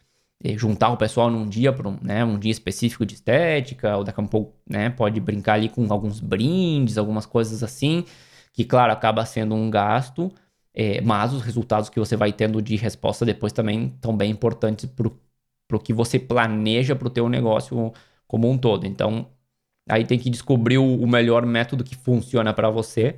juntar 0.58 0.90
o 0.90 0.98
pessoal 0.98 1.30
num 1.30 1.48
dia 1.48 1.74
para 1.74 1.90
um, 1.90 1.98
né, 2.02 2.24
um 2.24 2.38
dia 2.38 2.52
específico 2.52 3.06
de 3.06 3.16
estética, 3.16 3.98
ou 3.98 4.04
daqui 4.04 4.20
a 4.20 4.24
um 4.24 4.28
pouco, 4.28 4.54
né, 4.70 4.90
pode 4.90 5.20
brincar 5.20 5.54
ali 5.54 5.70
com 5.70 5.92
alguns 5.92 6.20
brindes, 6.20 6.98
algumas 6.98 7.26
coisas 7.26 7.64
assim, 7.64 8.06
que 8.54 8.64
claro, 8.66 8.92
acaba 8.94 9.26
sendo 9.26 9.56
um 9.56 9.70
gasto, 9.70 10.32
é, 10.74 11.02
mas 11.02 11.34
os 11.34 11.42
resultados 11.42 11.90
que 11.90 12.00
você 12.00 12.16
vai 12.16 12.32
tendo 12.34 12.62
de 12.62 12.76
resposta 12.76 13.26
depois 13.26 13.54
também 13.54 13.88
estão 13.96 14.16
bem 14.16 14.32
importantes 14.32 14.86
para 14.86 15.08
o 15.78 15.80
que 15.80 15.94
você 15.94 16.20
planeja 16.20 16.96
para 16.96 17.08
o 17.08 17.10
teu 17.12 17.30
negócio 17.30 17.94
como 18.28 18.50
um 18.50 18.58
todo. 18.58 18.86
Então, 18.86 19.28
aí 19.90 20.06
tem 20.06 20.20
que 20.20 20.30
descobrir 20.30 20.78
o, 20.78 20.96
o 21.02 21.08
melhor 21.08 21.46
método 21.46 21.84
que 21.84 21.96
funciona 21.96 22.54
para 22.54 22.70
você 22.70 23.18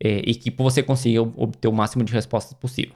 é, 0.00 0.18
e 0.26 0.34
que 0.34 0.50
você 0.50 0.82
consiga 0.82 1.22
obter 1.22 1.68
o 1.68 1.72
máximo 1.72 2.04
de 2.04 2.12
respostas 2.12 2.54
possível. 2.54 2.94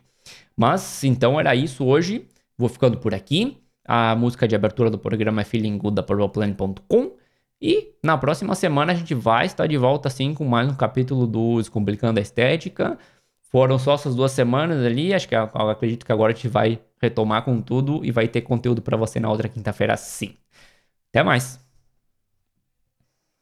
Mas, 0.56 1.04
então, 1.04 1.38
era 1.40 1.54
isso 1.54 1.84
hoje. 1.84 2.26
Vou 2.56 2.68
ficando 2.68 2.98
por 2.98 3.14
aqui. 3.14 3.61
A 3.84 4.14
música 4.14 4.46
de 4.46 4.54
abertura 4.54 4.90
do 4.90 4.98
programa 4.98 5.40
é 5.40 5.44
Feeling 5.44 5.78
Good 5.78 5.94
da 5.96 6.02
PurplePlan.com. 6.02 7.16
E 7.60 7.94
na 8.02 8.18
próxima 8.18 8.54
semana 8.54 8.92
a 8.92 8.94
gente 8.94 9.14
vai 9.14 9.46
estar 9.46 9.66
de 9.66 9.76
volta 9.76 10.08
assim 10.08 10.34
com 10.34 10.44
mais 10.44 10.68
um 10.68 10.74
capítulo 10.74 11.26
do 11.26 11.58
Descomplicando 11.58 12.18
a 12.18 12.22
Estética. 12.22 12.98
Foram 13.50 13.78
só 13.78 13.94
essas 13.94 14.14
duas 14.14 14.32
semanas 14.32 14.84
ali, 14.84 15.12
acho 15.12 15.28
que 15.28 15.34
eu 15.34 15.42
acredito 15.70 16.06
que 16.06 16.12
agora 16.12 16.32
a 16.32 16.34
gente 16.34 16.48
vai 16.48 16.80
retomar 17.00 17.44
com 17.44 17.60
tudo 17.60 18.04
e 18.04 18.10
vai 18.10 18.26
ter 18.26 18.40
conteúdo 18.40 18.80
para 18.82 18.96
você 18.96 19.20
na 19.20 19.30
outra 19.30 19.48
quinta-feira 19.48 19.96
sim. 19.96 20.36
Até 21.10 21.22
mais! 21.22 21.60